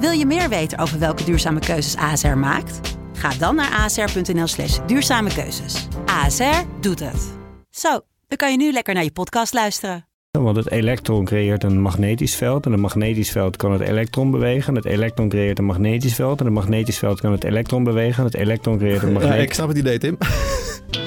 Wil 0.00 0.10
je 0.10 0.26
meer 0.26 0.48
weten 0.48 0.78
over 0.78 0.98
welke 0.98 1.24
duurzame 1.24 1.60
keuzes 1.60 1.96
ASR 2.00 2.26
maakt? 2.26 2.96
Ga 3.12 3.28
dan 3.38 3.54
naar 3.54 3.72
asr.nl 3.84 4.46
slash 4.46 4.78
duurzame 4.86 5.34
keuzes. 5.34 5.88
ASR 6.06 6.62
doet 6.80 7.00
het. 7.00 7.32
Zo, 7.70 8.00
dan 8.28 8.38
kan 8.38 8.50
je 8.50 8.56
nu 8.56 8.72
lekker 8.72 8.94
naar 8.94 9.04
je 9.04 9.12
podcast 9.12 9.54
luisteren. 9.54 10.06
Want 10.30 10.56
het 10.56 10.70
elektron 10.70 11.24
creëert 11.24 11.64
een 11.64 11.80
magnetisch 11.80 12.34
veld. 12.34 12.66
En 12.66 12.72
een 12.72 12.80
magnetisch 12.80 13.30
veld 13.30 13.56
kan 13.56 13.72
het 13.72 13.80
elektron 13.80 14.30
bewegen. 14.30 14.68
En 14.68 14.74
het 14.74 14.84
elektron 14.84 15.28
creëert 15.28 15.58
een 15.58 15.64
magnetisch 15.64 16.14
veld. 16.14 16.40
En 16.40 16.46
een 16.46 16.52
magnetisch 16.52 16.98
veld 16.98 17.20
kan 17.20 17.32
het 17.32 17.44
elektron 17.44 17.84
bewegen. 17.84 18.18
En 18.18 18.24
het 18.24 18.34
elektron 18.34 18.78
creëert 18.78 19.02
een 19.02 19.08
Ja, 19.08 19.14
magnetisch 19.14 19.44
ik 19.44 19.54
snap 19.54 19.68
het 19.68 19.76
idee, 19.76 19.98
Tim. 19.98 20.18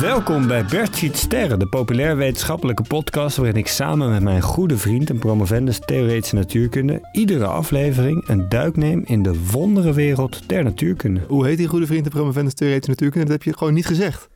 Welkom 0.00 0.46
bij 0.46 0.64
Bert 0.64 0.96
ziet 0.96 1.16
sterren, 1.16 1.58
de 1.58 1.66
populair 1.66 2.16
wetenschappelijke 2.16 2.82
podcast 2.82 3.36
waarin 3.36 3.56
ik 3.56 3.66
samen 3.66 4.10
met 4.10 4.22
mijn 4.22 4.40
goede 4.42 4.76
vriend 4.76 5.10
en 5.10 5.18
promovendus 5.18 5.78
theoretische 5.78 6.34
natuurkunde 6.34 7.08
iedere 7.12 7.46
aflevering 7.46 8.28
een 8.28 8.48
duik 8.48 8.76
neem 8.76 9.02
in 9.06 9.22
de 9.22 9.44
wonderenwereld 9.50 10.48
der 10.48 10.64
natuurkunde. 10.64 11.20
Hoe 11.28 11.46
heet 11.46 11.56
die 11.56 11.66
goede 11.66 11.86
vriend 11.86 12.04
de 12.04 12.10
promovendus 12.10 12.54
theoretische 12.54 12.90
natuurkunde? 12.90 13.26
Dat 13.26 13.36
heb 13.36 13.52
je 13.52 13.58
gewoon 13.58 13.74
niet 13.74 13.86
gezegd. 13.86 14.28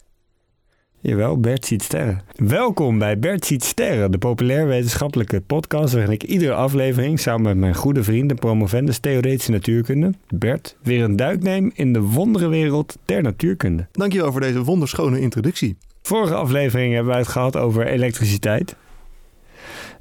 Jawel, 1.07 1.39
Bert 1.41 1.67
ziet 1.67 1.83
sterren. 1.83 2.21
Welkom 2.37 2.99
bij 2.99 3.19
Bert 3.19 3.45
ziet 3.45 3.65
sterren, 3.65 4.11
de 4.11 4.19
populair 4.19 4.67
wetenschappelijke 4.67 5.41
podcast 5.41 5.93
waarin 5.93 6.13
ik 6.13 6.23
iedere 6.23 6.53
aflevering 6.55 7.21
samen 7.21 7.43
met 7.43 7.57
mijn 7.57 7.75
goede 7.75 8.03
vriend 8.03 8.31
en 8.31 8.37
promovendus 8.37 8.99
theoretische 8.99 9.51
natuurkunde, 9.51 10.13
Bert, 10.29 10.77
weer 10.83 11.03
een 11.05 11.17
duik 11.17 11.43
neem 11.43 11.71
in 11.75 11.93
de 11.93 12.01
wonderenwereld 12.01 12.97
der 13.05 13.23
natuurkunde. 13.23 13.87
Dankjewel 13.93 14.33
voor 14.33 14.41
deze 14.41 14.63
wonderschone 14.63 15.21
introductie. 15.21 15.77
Vorige 16.03 16.35
aflevering 16.35 16.93
hebben 16.95 17.13
wij 17.13 17.21
het 17.21 17.31
gehad 17.31 17.57
over 17.57 17.87
elektriciteit. 17.87 18.77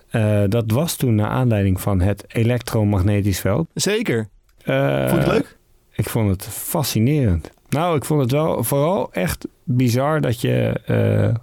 Eh, 0.10 0.44
dat 0.48 0.72
was 0.72 0.96
toen 0.96 1.16
naar 1.16 1.30
aanleiding 1.30 1.82
van 1.82 2.02
het 2.02 2.24
elektromagnetisch 2.28 3.40
veld. 3.40 3.68
Zeker. 3.74 4.28
Eh, 4.64 5.10
Vond 5.10 5.24
je 5.24 5.30
het 5.30 5.38
leuk? 5.38 5.58
Ik 5.96 6.10
vond 6.10 6.30
het 6.30 6.44
fascinerend. 6.44 7.52
Nou, 7.74 7.96
ik 7.96 8.06
vond 8.06 8.22
het 8.22 8.32
wel 8.32 8.64
vooral 8.64 9.12
echt 9.12 9.48
bizar 9.64 10.22
dat 10.22 10.42
je 10.42 10.82
eh, 10.86 11.36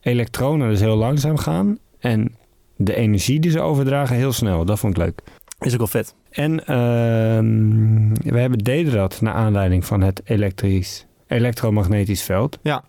elektronen 0.00 0.68
dus 0.68 0.80
heel 0.80 0.96
langzaam 0.96 1.36
gaan 1.36 1.78
en 1.98 2.36
de 2.76 2.94
energie 2.94 3.40
die 3.40 3.50
ze 3.50 3.60
overdragen 3.60 4.16
heel 4.16 4.32
snel. 4.32 4.64
Dat 4.64 4.78
vond 4.78 4.96
ik 4.96 5.02
leuk. 5.02 5.20
Is 5.58 5.72
ook 5.72 5.78
wel 5.78 5.86
vet. 5.86 6.14
En 6.30 6.66
ehm, 6.66 8.14
we 8.32 8.38
hebben 8.38 8.58
deden 8.58 8.92
dat 8.92 9.20
naar 9.20 9.34
aanleiding 9.34 9.84
van 9.84 10.00
het 10.00 10.20
elektrisch, 10.24 11.06
elektromagnetisch 11.26 12.22
veld. 12.22 12.58
Ja. 12.62 12.84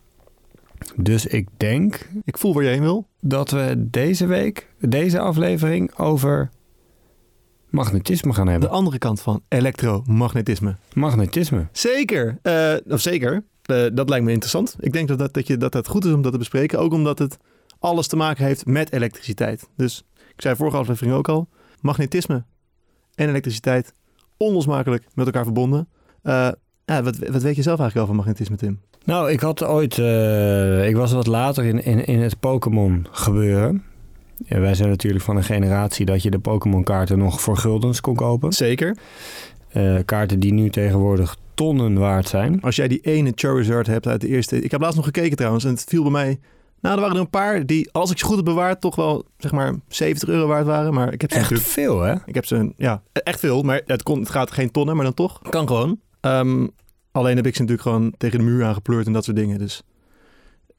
Dus 0.96 1.26
ik 1.26 1.48
denk 1.58 2.10
Ik 2.24 2.38
voel 2.38 2.54
waar 2.54 2.64
je 2.64 2.70
heen 2.70 2.82
wil. 2.82 3.08
dat 3.20 3.52
we 3.52 3.74
deze 3.78 4.26
week, 4.26 4.70
deze 4.80 5.20
aflevering, 5.20 5.98
over 5.98 6.50
magnetisme 7.74 8.34
gaan 8.34 8.46
De 8.46 8.52
hebben. 8.52 8.70
andere 8.70 8.98
kant 8.98 9.22
van 9.22 9.42
elektromagnetisme. 9.48 10.76
Magnetisme. 10.94 11.68
Zeker. 11.72 12.38
Eh, 12.42 12.74
of 12.88 13.02
zeker. 13.02 13.44
Eh, 13.64 13.86
dat 13.94 14.10
lijkt 14.10 14.26
me 14.26 14.32
interessant. 14.32 14.76
Ik 14.80 14.94
denk 14.94 15.08
dat, 15.08 15.20
dat, 15.20 15.34
dat, 15.34 15.48
je, 15.48 15.58
dat 15.58 15.74
het 15.74 15.88
goed 15.88 16.06
is 16.06 16.14
om 16.14 16.22
dat 16.22 16.32
te 16.32 16.38
bespreken. 16.38 16.80
Ook 16.80 16.94
omdat 16.94 17.20
het 17.20 17.38
alles 17.80 18.08
te 18.08 18.16
maken 18.16 18.46
heeft 18.46 18.66
met 18.66 18.92
elektriciteit. 18.92 19.70
Dus 19.76 20.04
ik 20.16 20.42
zei 20.42 20.56
vorige 20.56 20.78
aflevering 20.78 21.16
ook 21.16 21.30
al. 21.30 21.48
Magnetisme 21.82 22.44
en 23.16 23.30
elektriciteit 23.30 23.94
onlosmakelijk 24.38 25.06
met 25.14 25.26
elkaar 25.26 25.44
verbonden. 25.44 25.88
Eh, 26.22 26.50
ja, 26.86 27.04
wat, 27.04 27.18
wat 27.18 27.42
weet 27.42 27.56
je 27.56 27.62
zelf 27.62 27.80
eigenlijk 27.80 27.98
over 28.10 28.16
magnetisme, 28.16 28.56
Tim? 28.56 28.82
Nou, 29.06 29.32
ik 29.32 29.40
had 29.40 29.64
ooit, 29.64 29.98
ik 30.88 30.96
was 30.96 31.12
wat 31.12 31.28
later 31.28 31.64
in, 31.66 31.84
in, 31.84 32.06
in 32.06 32.20
het 32.20 32.40
Pokémon 32.40 33.08
gebeuren. 33.12 33.84
Ja, 34.46 34.60
wij 34.60 34.76
zijn 34.76 34.90
natuurlijk 34.90 35.24
van 35.24 35.36
een 35.36 35.44
generatie 35.44 36.06
dat 36.06 36.24
je 36.24 36.32
de 36.32 36.40
Pokémon 36.40 36.84
kaarten 36.84 37.18
nog 37.18 37.42
voor 37.42 37.58
guldens 37.58 38.02
kon 38.02 38.16
kopen. 38.16 38.54
Zeker. 38.54 38.98
Eh, 39.70 39.96
kaarten 40.06 40.40
die 40.40 40.54
nu 40.54 40.70
tegenwoordig 40.70 41.36
tonnen 41.54 42.00
waard 42.00 42.28
zijn. 42.28 42.62
Als 42.62 42.76
jij 42.76 42.88
die 42.88 43.00
ene 43.02 43.32
Charizard 43.36 43.88
hebt 43.88 44.08
uit 44.08 44.22
de 44.22 44.28
eerste... 44.28 44.62
Ik 44.62 44.72
heb 44.72 44.82
laatst 44.82 44.96
nog 44.96 45.06
gekeken 45.06 45.38
trouwens 45.38 45.64
en 45.64 45.72
het 45.72 45.84
viel 45.88 46.02
bij 46.02 46.12
mij... 46.12 46.40
Nou, 46.82 46.96
er 46.96 47.02
waren 47.02 47.16
er 47.16 47.22
een 47.22 47.30
paar 47.30 47.66
die, 47.66 47.92
als 47.92 48.12
ik 48.12 48.18
ze 48.18 48.26
goed 48.26 48.36
heb 48.36 48.46
bewaard, 48.46 48.82
toch 48.82 48.96
wel 48.96 49.26
zeg 49.38 49.52
maar 49.52 49.74
70 49.88 50.30
euro 50.30 50.48
waard 50.48 50.66
waren. 50.66 50.94
Maar 50.94 51.14
ik 51.14 51.22
heb 51.22 51.32
ze 51.32 51.38
Echt 51.38 51.50
natuurlijk... 51.50 51.72
veel, 51.72 52.02
hè? 52.02 52.16
Ik 52.26 52.36
heb 52.36 52.46
ze, 52.46 52.74
ja, 52.78 53.02
echt 53.12 53.40
veel. 53.40 53.62
Maar 53.62 53.82
het, 53.86 54.04
kon, 54.04 54.20
het 54.20 54.30
gaat 54.30 54.52
geen 54.52 54.72
tonnen, 54.72 54.96
maar 54.96 55.06
dan 55.06 55.14
toch. 55.14 55.42
Kan 55.50 55.68
gewoon. 55.68 56.00
Ehm, 56.20 56.68
alleen 57.12 57.36
heb 57.36 57.46
ik 57.46 57.56
ze 57.56 57.62
natuurlijk 57.62 57.88
gewoon 57.88 58.14
tegen 58.18 58.38
de 58.38 58.44
muur 58.44 58.66
aangepleurd 58.66 59.06
en 59.06 59.14
dat 59.14 59.24
soort 59.24 59.38
dingen. 59.38 59.58
Dus 59.58 59.84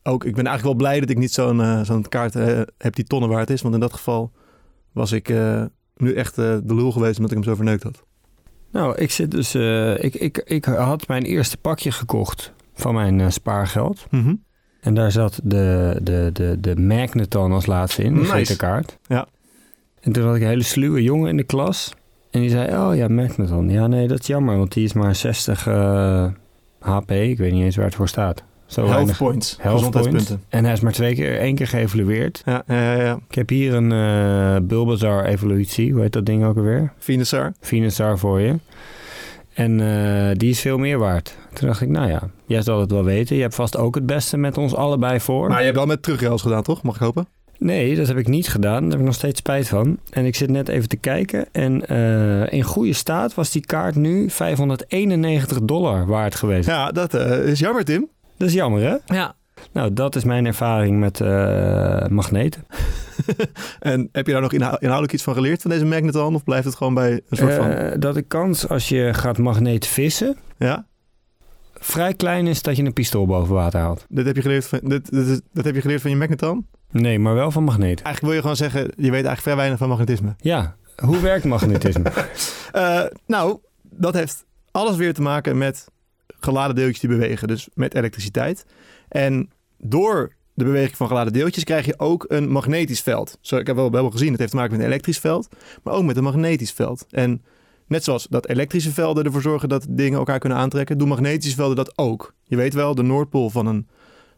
ook, 0.05 0.25
ik 0.25 0.35
ben 0.35 0.47
eigenlijk 0.47 0.79
wel 0.79 0.89
blij 0.89 1.01
dat 1.01 1.11
ik 1.11 1.19
niet 1.19 1.33
zo'n 1.33 1.61
eh, 1.61 1.81
zo'n 1.83 2.09
kaart 2.09 2.37
eh, 2.37 2.61
heb 2.79 2.95
die 2.95 3.05
tonnen 3.05 3.29
waard 3.29 3.51
is. 3.51 3.63
Want 3.63 3.75
in 3.75 3.81
dat 3.81 3.93
geval 3.93 4.33
was 4.93 5.13
ik 5.13 5.29
eh, 5.29 5.65
nu 5.97 6.15
echt 6.15 6.35
de 6.37 6.63
lul 6.67 6.93
geweest 6.93 7.17
omdat 7.17 7.31
ik 7.31 7.37
hem 7.37 7.47
zo 7.47 7.55
verneukt 7.55 7.83
had. 7.83 8.05
Nou, 8.71 8.97
ik 8.97 9.11
zit 9.11 9.31
dus, 9.31 9.55
ik, 9.99 10.15
ik, 10.15 10.43
ik 10.45 10.65
had 10.65 11.09
mijn 11.09 11.23
eerste 11.23 11.57
pakje 11.57 11.91
gekocht 11.91 12.53
van 12.75 12.95
mijn 12.95 13.33
spaargeld. 13.33 14.07
En 14.81 14.95
daar 14.95 15.11
zat 15.11 15.41
de, 15.43 15.99
de, 16.03 16.31
de, 16.33 16.57
de 16.61 16.77
Magneton 16.77 17.53
als 17.53 17.67
laatste 17.67 18.03
in, 18.03 18.15
de 18.15 18.21
Nice. 18.21 18.53
GT-kaart. 18.53 18.99
Ja. 19.07 19.27
En 20.01 20.13
toen 20.13 20.25
had 20.25 20.37
ik 20.37 20.43
een 20.43 20.49
hele 20.49 20.63
sluwe 20.63 21.03
jongen 21.03 21.29
in 21.29 21.37
de 21.37 21.45
klas. 21.45 21.93
En 22.31 22.41
die 22.41 22.51
zei, 22.51 22.77
oh 22.77 22.97
ja, 22.97 23.09
Magneton. 23.09 23.71
Ja, 23.71 23.87
nee, 23.87 24.09
dat 24.09 24.21
is 24.21 24.27
jammer, 24.27 24.57
want 24.57 24.73
die 24.73 24.85
is 24.85 24.93
maar 24.93 25.15
60 25.15 25.67
eh, 25.67 26.27
HP. 26.79 27.11
Ik 27.11 27.39
weet 27.39 27.53
niet 27.53 27.63
eens 27.63 27.77
waar 27.77 27.85
het 27.85 27.95
voor 27.95 28.09
staat. 28.09 28.45
Zo 28.67 28.81
Health 28.81 28.95
weinig. 28.95 29.17
points. 29.17 29.57
Health 29.61 29.77
gezondheidspunten. 29.77 30.27
points. 30.27 30.45
En 30.49 30.65
hij 30.65 30.73
is 30.73 30.81
maar 30.81 30.93
twee 30.93 31.15
keer, 31.15 31.39
één 31.39 31.55
keer 31.55 31.67
geëvalueerd. 31.69 32.43
Ja, 32.45 32.63
ja, 32.67 32.93
ja. 33.03 33.19
Ik 33.29 33.35
heb 33.35 33.49
hier 33.49 33.75
een 33.75 33.93
eh 33.93 34.57
Bulbasaur 34.63 35.25
evolutie. 35.25 35.93
Hoe 35.93 36.01
heet 36.03 36.13
dat 36.13 36.27
ding 36.27 36.45
ook 36.45 36.57
alweer? 36.57 36.93
Venusaur. 36.99 37.53
Venusaur 37.61 38.19
voor 38.19 38.41
je. 38.41 38.55
En 39.55 39.81
eh, 39.81 40.37
die 40.37 40.51
is 40.51 40.61
veel 40.61 40.79
meer 40.79 40.99
waard. 40.99 41.37
Toen 41.53 41.69
dacht 41.69 41.81
ik, 41.81 41.89
nou 41.89 42.09
ja, 42.09 42.23
jij 42.47 42.63
zal 42.63 42.81
het 42.81 42.91
wel 42.91 43.05
weten. 43.05 43.37
Je 43.37 43.43
hebt 43.43 43.55
vast 43.55 43.77
ook 43.77 43.95
het 43.95 44.07
beste 44.07 44.37
met 44.37 44.59
ons 44.59 44.75
allebei 44.75 45.21
voor. 45.21 45.49
Maar 45.49 45.59
je 45.59 45.65
hebt 45.65 45.77
wel 45.77 45.87
met 45.87 46.03
terugrails 46.03 46.43
gedaan, 46.43 46.63
toch? 46.63 46.83
Mag 46.83 46.95
ik 46.95 47.01
hopen? 47.01 47.27
Nee, 47.59 47.97
dat 47.97 48.07
heb 48.07 48.17
ik 48.17 48.29
niet 48.29 48.49
gedaan. 48.49 48.81
Daar 48.83 48.91
heb 48.91 48.99
ik 48.99 49.05
nog 49.05 49.15
steeds 49.15 49.39
spijt 49.39 49.69
van. 49.69 49.99
En 50.11 50.25
ik 50.25 50.35
zit 50.35 50.51
net 50.51 50.69
even 50.69 50.89
te 50.89 50.97
kijken. 50.97 51.47
En 51.53 51.87
eh, 51.87 52.53
in 52.53 52.63
goede 52.63 52.93
staat 52.93 53.35
was 53.35 53.51
die 53.51 53.67
kaart 53.67 53.95
nu 53.95 54.31
591 54.31 55.59
dollar 55.63 56.07
waard 56.07 56.35
geweest. 56.35 56.69
Ja, 56.69 56.91
dat 56.91 57.15
is 57.45 57.59
jammer, 57.59 57.85
Tim. 57.85 58.09
Dat 58.37 58.49
is 58.49 58.55
jammer, 58.55 58.83
hè? 58.83 59.15
Ja. 59.17 59.35
Nou, 59.73 59.93
dat 59.93 60.17
is 60.17 60.25
mijn 60.25 60.47
ervaring 60.47 60.99
met 60.99 61.21
eh, 61.21 62.07
magneten. 62.07 62.67
En 63.81 64.09
heb 64.13 64.27
je 64.27 64.33
daar 64.33 64.41
nog 64.43 64.53
inhou- 64.53 64.77
inhoudelijk 64.79 65.13
iets 65.13 65.23
van 65.23 65.35
geleerd 65.35 65.63
van 65.63 65.71
deze 65.71 65.85
Magneton? 65.85 66.35
Of 66.35 66.45
blijft 66.45 66.65
het 66.65 66.75
gewoon 66.75 66.95
bij 66.95 67.13
een 67.13 67.37
soort 67.37 67.55
van... 67.55 67.71
Eh, 67.71 67.93
dat 67.99 68.15
de 68.15 68.23
kans 68.23 68.69
als 68.69 68.89
je 68.89 69.15
gaat 69.15 69.39
magneet 69.39 69.87
vissen 69.87 70.37
Ja? 70.59 70.87
vrij 71.75 72.15
klein 72.15 72.47
is 72.47 72.63
dat 72.63 72.77
je 72.77 72.83
een 72.85 72.93
pistool 72.93 73.27
boven 73.27 73.55
water 73.55 73.81
haalt. 73.81 74.07
Dit 74.09 74.27
heb 74.27 74.37
je 74.37 74.43
geleerd 74.43 74.67
van, 74.67 74.81
dit, 74.83 75.11
dit 75.11 75.27
is- 75.27 75.41
dat 75.53 75.65
heb 75.65 75.75
je 75.75 75.81
geleerd 75.81 76.01
van 76.01 76.11
je 76.11 76.17
Magneton? 76.17 76.67
Nee, 76.91 77.19
maar 77.19 77.35
wel 77.35 77.51
van 77.51 77.65
magneten. 77.65 78.05
Eigenlijk 78.05 78.21
wil 78.25 78.33
je 78.33 78.41
gewoon 78.41 78.57
zeggen, 78.57 78.81
je 78.81 79.03
weet 79.03 79.13
eigenlijk 79.13 79.41
vrij 79.41 79.57
weinig 79.57 79.79
van 79.79 79.89
magnetisme. 79.89 80.35
Ja, 80.39 80.77
hoe 80.97 81.21
werkt 81.21 81.45
magnetisme? 81.45 82.03
Eh, 82.73 83.03
nou, 83.27 83.59
dat 83.83 84.15
heeft 84.15 84.45
alles 84.71 84.97
weer 84.97 85.15
te 85.15 85.23
maken 85.23 85.59
met 85.59 85.87
geladen 86.45 86.75
deeltjes 86.75 87.01
die 87.01 87.09
bewegen. 87.09 87.49
Dus 87.49 87.69
met 87.75 87.95
elektriciteit. 87.95 88.67
En 89.09 89.51
door 89.79 90.33
de 90.55 90.65
beweging 90.65 90.97
van 90.97 91.07
geladen 91.07 91.33
deeltjes 91.33 91.65
krijg 91.65 91.87
je 91.87 91.99
ook 91.99 92.25
een 92.29 92.49
magnetisch 92.49 93.01
veld. 93.01 93.39
Zo, 93.41 93.57
ik 93.57 93.67
heb 93.67 93.77
wel, 93.77 93.91
wel 93.91 94.11
gezien, 94.11 94.31
het 94.31 94.39
heeft 94.39 94.51
te 94.51 94.57
maken 94.57 94.73
met 94.73 94.81
een 94.81 94.87
elektrisch 94.87 95.19
veld, 95.19 95.49
maar 95.83 95.95
ook 95.95 96.05
met 96.05 96.17
een 96.17 96.23
magnetisch 96.23 96.73
veld. 96.73 97.07
En 97.11 97.43
net 97.87 98.05
zoals 98.05 98.27
dat 98.31 98.49
elektrische 98.49 98.93
velden 98.93 99.25
ervoor 99.25 99.43
zorgen 99.43 99.69
dat 99.69 99.87
dingen 99.89 100.19
elkaar 100.19 100.39
kunnen 100.39 100.59
aantrekken, 100.59 100.99
doen 100.99 101.09
magnetische 101.09 101.57
velden 101.57 101.77
dat 101.77 101.99
ook. 101.99 102.35
Je 102.45 102.57
weet 102.57 102.75
wel, 102.75 102.95
de 102.95 103.03
Noordpool 103.03 103.51
van 103.51 103.67
een 103.67 103.89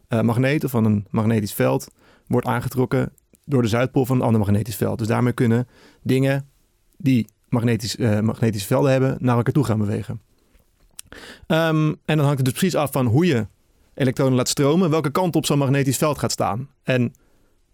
eh, 0.07 0.21
magneet 0.21 0.63
of 0.63 0.71
van 0.71 0.85
een 0.85 1.05
magnetisch 1.09 1.53
veld 1.53 1.87
wordt 2.27 2.47
aangetrokken 2.47 3.13
door 3.45 3.61
de 3.61 3.67
Zuidpool 3.67 4.05
van 4.05 4.15
een 4.15 4.25
ander 4.25 4.39
magnetisch 4.39 4.75
veld. 4.75 4.97
Dus 4.97 5.07
daarmee 5.07 5.33
kunnen 5.33 5.67
dingen 6.01 6.49
die 6.97 7.27
magnetisch, 7.49 7.97
eh, 7.97 8.19
magnetische 8.19 8.67
velden 8.67 8.91
hebben 8.91 9.17
naar 9.19 9.37
elkaar 9.37 9.53
toe 9.53 9.65
gaan 9.65 9.77
bewegen. 9.77 10.21
Ehm, 11.47 11.93
en 12.05 12.17
dan 12.17 12.19
hangt 12.19 12.37
het 12.37 12.45
dus 12.45 12.53
precies 12.53 12.75
af 12.75 12.91
van 12.91 13.05
hoe 13.05 13.25
je 13.25 13.47
elektronen 13.93 14.33
laat 14.33 14.49
stromen, 14.49 14.89
welke 14.89 15.11
kant 15.11 15.35
op 15.35 15.45
zo'n 15.45 15.57
magnetisch 15.57 15.97
veld 15.97 16.17
gaat 16.17 16.31
staan. 16.31 16.69
En 16.83 17.13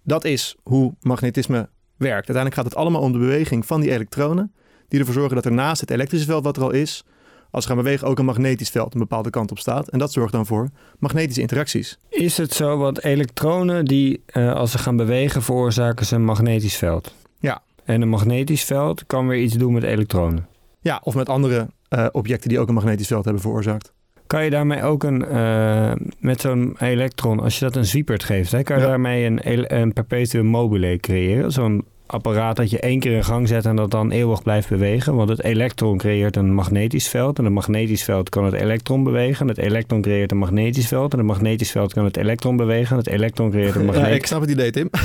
dat 0.04 0.26
is 0.26 0.56
hoe 0.64 0.94
magnetisme 1.02 1.70
werkt. 1.98 2.28
Uiteindelijk 2.28 2.56
gaat 2.56 2.66
het 2.66 2.76
allemaal 2.76 3.02
om 3.02 3.12
de 3.12 3.18
beweging 3.18 3.66
van 3.66 3.82
die 3.82 3.92
elektronen, 3.92 4.54
die 4.88 5.00
ervoor 5.00 5.14
zorgen 5.14 5.36
dat 5.36 5.46
er 5.46 5.52
naast 5.52 5.82
het 5.82 5.92
elektrische 5.92 6.28
veld 6.28 6.44
wat 6.44 6.58
er 6.58 6.64
al 6.64 6.72
is, 6.72 7.04
als 7.52 7.64
ze 7.64 7.70
gaan 7.70 7.84
bewegen 7.84 8.08
ook 8.08 8.20
een 8.20 8.26
magnetisch 8.26 8.70
veld 8.70 8.94
een 8.94 9.00
bepaalde 9.00 9.30
kant 9.30 9.52
op 9.52 9.60
staat. 9.60 9.88
En 9.88 10.00
dat 10.00 10.12
zorgt 10.12 10.32
dan 10.32 10.46
voor 10.46 10.70
magnetische 11.00 11.42
interacties. 11.42 11.98
Is 12.10 12.38
het 12.38 12.54
zo, 12.54 12.78
want 12.78 13.04
elektronen 13.04 13.86
die 13.86 14.22
eh, 14.26 14.54
als 14.54 14.72
ze 14.72 14.78
gaan 14.78 14.96
bewegen 14.96 15.42
veroorzaken 15.42 16.06
ze 16.06 16.16
een 16.16 16.26
magnetisch 16.26 16.76
veld? 16.76 17.14
Ja. 17.40 17.62
En 17.84 18.02
een 18.02 18.10
magnetisch 18.10 18.64
veld 18.64 19.06
kan 19.06 19.28
weer 19.28 19.40
iets 19.40 19.54
doen 19.54 19.74
met 19.74 19.84
elektronen. 19.84 20.48
Ja, 20.82 21.02
of 21.04 21.16
met 21.16 21.30
andere 21.30 21.68
eh, 21.94 22.06
objecten 22.12 22.50
die 22.50 22.60
ook 22.60 22.68
een 22.68 22.74
magnetisch 22.74 23.08
veld 23.08 23.24
hebben 23.24 23.42
veroorzaakt. 23.42 23.94
Kan 24.28 24.44
je 24.44 24.50
daarmee 24.50 24.84
ook 24.84 25.04
een, 25.04 25.26
eh, 25.26 25.92
met 26.20 26.42
zo'n 26.42 26.76
elektron, 26.80 27.40
als 27.40 27.60
je 27.60 27.66
dat 27.66 27.76
een 27.76 27.86
zwiepert 27.86 28.24
geeft, 28.24 28.52
hè, 28.52 28.64
kan 28.64 28.76
je 28.78 28.82
Ja. 28.82 28.88
daarmee 28.88 29.26
een, 29.26 29.76
een 29.80 29.94
perpetuum 29.94 30.46
mobile 30.46 30.98
creëren? 30.98 31.52
Zo'n 31.52 31.86
apparaat 32.06 32.56
dat 32.56 32.70
je 32.70 32.80
één 32.80 33.00
keer 33.00 33.12
in 33.12 33.24
gang 33.24 33.48
zet 33.48 33.66
en 33.66 33.76
dat 33.76 33.92
dan 33.92 34.12
eeuwig 34.12 34.44
blijft 34.44 34.70
bewegen. 34.70 35.16
Want 35.16 35.30
het 35.30 35.44
elektron 35.44 35.98
creëert 35.98 36.36
een 36.36 36.54
magnetisch 36.54 37.08
veld 37.08 37.40
en 37.40 37.46
een 37.46 37.54
magnetisch 37.54 38.04
veld 38.04 38.30
kan 38.30 38.46
het 38.46 38.54
elektron 38.54 39.04
bewegen. 39.04 39.42
En 39.42 39.48
het 39.48 39.58
elektron 39.58 40.02
creëert 40.02 40.32
een 40.32 40.38
magnetisch 40.38 40.88
veld 40.88 41.14
en 41.14 41.20
een 41.20 41.26
magnetisch 41.26 41.72
veld 41.72 41.94
kan 41.94 42.06
het 42.06 42.18
elektron 42.18 42.58
bewegen. 42.58 42.92
En 42.92 42.98
het 42.98 43.08
elektron 43.08 43.50
creëert 43.52 43.76
een 43.76 43.82
Ja, 43.82 43.88
magnetisch 43.88 44.16
ik 44.16 44.26
snap 44.26 44.42
het 44.42 44.50
idee, 44.50 44.72
Tim. 44.72 44.90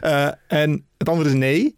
Eh, 0.00 0.28
en 0.48 0.84
het 0.98 1.08
antwoord 1.08 1.28
is 1.30 1.38
nee. 1.38 1.76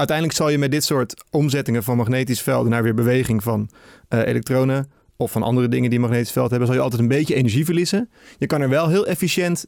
Uiteindelijk 0.00 0.38
zal 0.38 0.48
je 0.48 0.58
met 0.58 0.70
dit 0.70 0.84
soort 0.84 1.24
omzettingen 1.30 1.82
van 1.82 1.96
magnetische 1.96 2.42
velden 2.42 2.70
naar 2.70 2.82
weer 2.82 2.94
beweging 2.94 3.42
van 3.42 3.70
eh, 4.08 4.26
elektronen 4.26 4.90
of 5.16 5.30
van 5.30 5.42
andere 5.42 5.68
dingen 5.68 5.90
die 5.90 6.00
magnetisch 6.00 6.32
veld 6.32 6.50
hebben, 6.50 6.68
zal 6.68 6.76
je 6.76 6.82
altijd 6.82 7.02
een 7.02 7.08
beetje 7.08 7.34
energie 7.34 7.64
verliezen. 7.64 8.10
Je 8.38 8.46
kan 8.46 8.60
er 8.60 8.68
wel 8.68 8.88
heel 8.88 9.06
efficiënt 9.06 9.66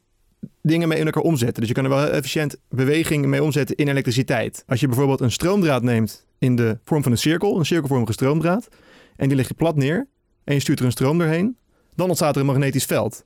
dingen 0.63 0.89
mee 0.89 0.99
in 0.99 1.05
elkaar 1.05 1.23
omzetten. 1.23 1.59
Dus 1.59 1.69
je 1.69 1.75
kan 1.75 1.85
er 1.85 1.91
wel 1.91 2.03
heel 2.03 2.13
efficiënt 2.13 2.57
beweging 2.69 3.27
mee 3.27 3.43
omzetten 3.43 3.77
in 3.77 3.89
elektriciteit. 3.89 4.65
Als 4.67 4.81
je 4.81 4.87
bijvoorbeeld 4.87 5.21
een 5.21 5.31
stroomdraad 5.31 5.83
neemt 5.83 6.27
in 6.39 6.57
de 6.57 6.79
vorm 6.85 7.03
van 7.03 7.13
een 7.13 7.19
cirkel, 7.19 7.59
een 7.59 7.67
cirkelvormige 7.67 8.13
stroomdraad, 8.13 8.69
en 9.17 9.29
die 9.29 9.37
leg 9.37 9.49
je 9.49 9.55
plat 9.55 9.77
neer 9.77 10.09
en 10.45 10.55
je 10.55 10.61
stuurt 10.61 10.79
er 10.79 10.85
een 10.85 10.93
stroom 10.93 11.19
doorheen, 11.19 11.57
dan 11.95 12.09
ontstaat 12.09 12.35
er 12.35 12.41
een 12.41 12.47
magnetisch 12.47 12.85
veld. 12.85 13.25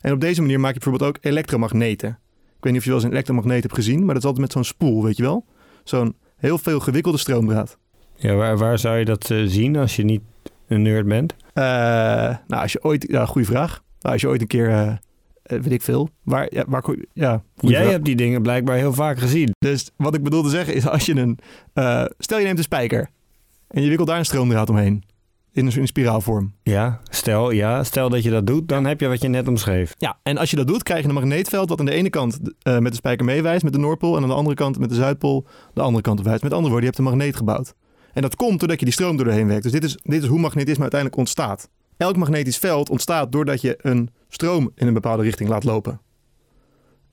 En 0.00 0.12
op 0.12 0.20
deze 0.20 0.40
manier 0.40 0.60
maak 0.60 0.74
je 0.74 0.80
bijvoorbeeld 0.80 1.10
ook 1.10 1.24
elektromagneten. 1.24 2.08
Ik 2.56 2.64
weet 2.64 2.72
niet 2.72 2.76
of 2.76 2.84
je 2.84 2.90
wel 2.90 2.98
eens 2.98 3.04
een 3.08 3.14
elektromagneet 3.14 3.62
hebt 3.62 3.74
gezien, 3.74 3.98
maar 3.98 4.14
dat 4.14 4.22
is 4.22 4.28
altijd 4.28 4.42
met 4.42 4.52
zo'n 4.52 4.64
spoel, 4.64 5.04
weet 5.04 5.16
je 5.16 5.22
wel? 5.22 5.44
Zo'n 5.84 6.14
heel 6.40 6.58
veel 6.58 6.80
gewikkelde 6.80 7.18
stroomdraad. 7.18 7.78
Ja, 8.14 8.34
waar, 8.34 8.58
waar 8.58 8.78
zou 8.78 8.98
je 8.98 9.04
dat 9.04 9.30
eh, 9.30 9.42
zien 9.46 9.76
als 9.76 9.96
je 9.96 10.04
niet 10.04 10.20
een 10.66 10.82
nerd 10.82 11.06
bent? 11.06 11.34
Eh, 11.52 11.64
nou, 12.46 12.62
als 12.62 12.72
je 12.72 12.84
ooit... 12.84 13.06
Ja, 13.08 13.26
goede 13.26 13.46
vraag. 13.46 13.82
Nou, 14.00 14.12
als 14.12 14.20
je 14.20 14.28
ooit 14.28 14.40
een 14.40 14.46
keer... 14.46 14.70
eh, 14.70 14.92
weet 15.42 15.72
ik 15.72 15.82
veel. 15.82 16.08
Waar... 16.22 16.54
Ja, 16.54 16.64
waar 16.68 16.82
ja, 17.12 17.42
Jij 17.56 17.80
vraag. 17.80 17.90
hebt 17.90 18.04
die 18.04 18.16
dingen 18.16 18.42
blijkbaar 18.42 18.76
heel 18.76 18.92
vaak 18.92 19.18
gezien. 19.18 19.50
Dus 19.58 19.90
wat 19.96 20.14
ik 20.14 20.22
bedoel 20.22 20.42
te 20.42 20.48
zeggen 20.48 20.74
is 20.74 20.86
als 20.88 21.06
je 21.06 21.14
een... 21.16 21.38
stel 22.18 22.38
je 22.38 22.44
neemt 22.44 22.58
een 22.58 22.64
spijker. 22.64 23.08
En 23.68 23.82
je 23.82 23.88
wikkelt 23.88 24.08
daar 24.08 24.18
een 24.18 24.24
stroomdraad 24.24 24.70
omheen. 24.70 25.02
In 25.52 25.66
een, 25.66 25.72
in 25.72 25.80
een 25.80 25.86
spiraalvorm. 25.86 26.54
Ja, 26.62 27.00
stel, 27.04 27.50
ja, 27.50 27.84
stel 27.84 28.08
dat 28.08 28.22
je 28.22 28.30
dat 28.30 28.46
doet, 28.46 28.68
dan 28.68 28.84
heb 28.84 29.00
je 29.00 29.08
wat 29.08 29.22
je 29.22 29.28
net 29.28 29.48
omschreef. 29.48 29.94
Ja, 29.98 30.18
en 30.22 30.38
als 30.38 30.50
je 30.50 30.56
dat 30.56 30.66
doet, 30.66 30.82
krijg 30.82 31.02
je 31.02 31.08
een 31.08 31.14
magneetveld... 31.14 31.68
wat 31.68 31.78
aan 31.78 31.84
de 31.84 31.92
ene 31.92 32.10
kant 32.10 32.40
eh, 32.62 32.78
met 32.78 32.92
de 32.92 32.98
spijker 32.98 33.24
meewijst, 33.24 33.62
met 33.64 33.72
de 33.72 33.78
Noordpool... 33.78 34.16
en 34.16 34.22
aan 34.22 34.28
de 34.28 34.34
andere 34.34 34.56
kant 34.56 34.78
met 34.78 34.88
de 34.88 34.94
Zuidpool 34.94 35.46
de 35.74 35.80
andere 35.80 36.02
kant 36.02 36.18
op 36.18 36.24
wijst. 36.24 36.42
Met 36.42 36.52
andere 36.52 36.72
woorden, 36.72 36.90
je 36.90 36.96
hebt 36.96 37.06
een 37.06 37.16
magneet 37.16 37.36
gebouwd. 37.36 37.74
En 38.12 38.22
dat 38.22 38.36
komt 38.36 38.58
doordat 38.58 38.78
je 38.78 38.84
die 38.84 38.94
stroom 38.94 39.16
doorheen 39.16 39.46
werkt. 39.46 39.62
Dus 39.62 39.72
dit 39.72 39.84
is, 39.84 39.96
dit 40.02 40.22
is 40.22 40.28
hoe 40.28 40.38
magnetisme 40.38 40.82
uiteindelijk 40.82 41.20
ontstaat. 41.20 41.68
Elk 41.96 42.16
magnetisch 42.16 42.58
veld 42.58 42.90
ontstaat 42.90 43.32
doordat 43.32 43.60
je 43.60 43.78
een 43.78 44.10
stroom 44.28 44.70
in 44.74 44.86
een 44.86 44.94
bepaalde 44.94 45.22
richting 45.22 45.48
laat 45.48 45.64
lopen. 45.64 46.00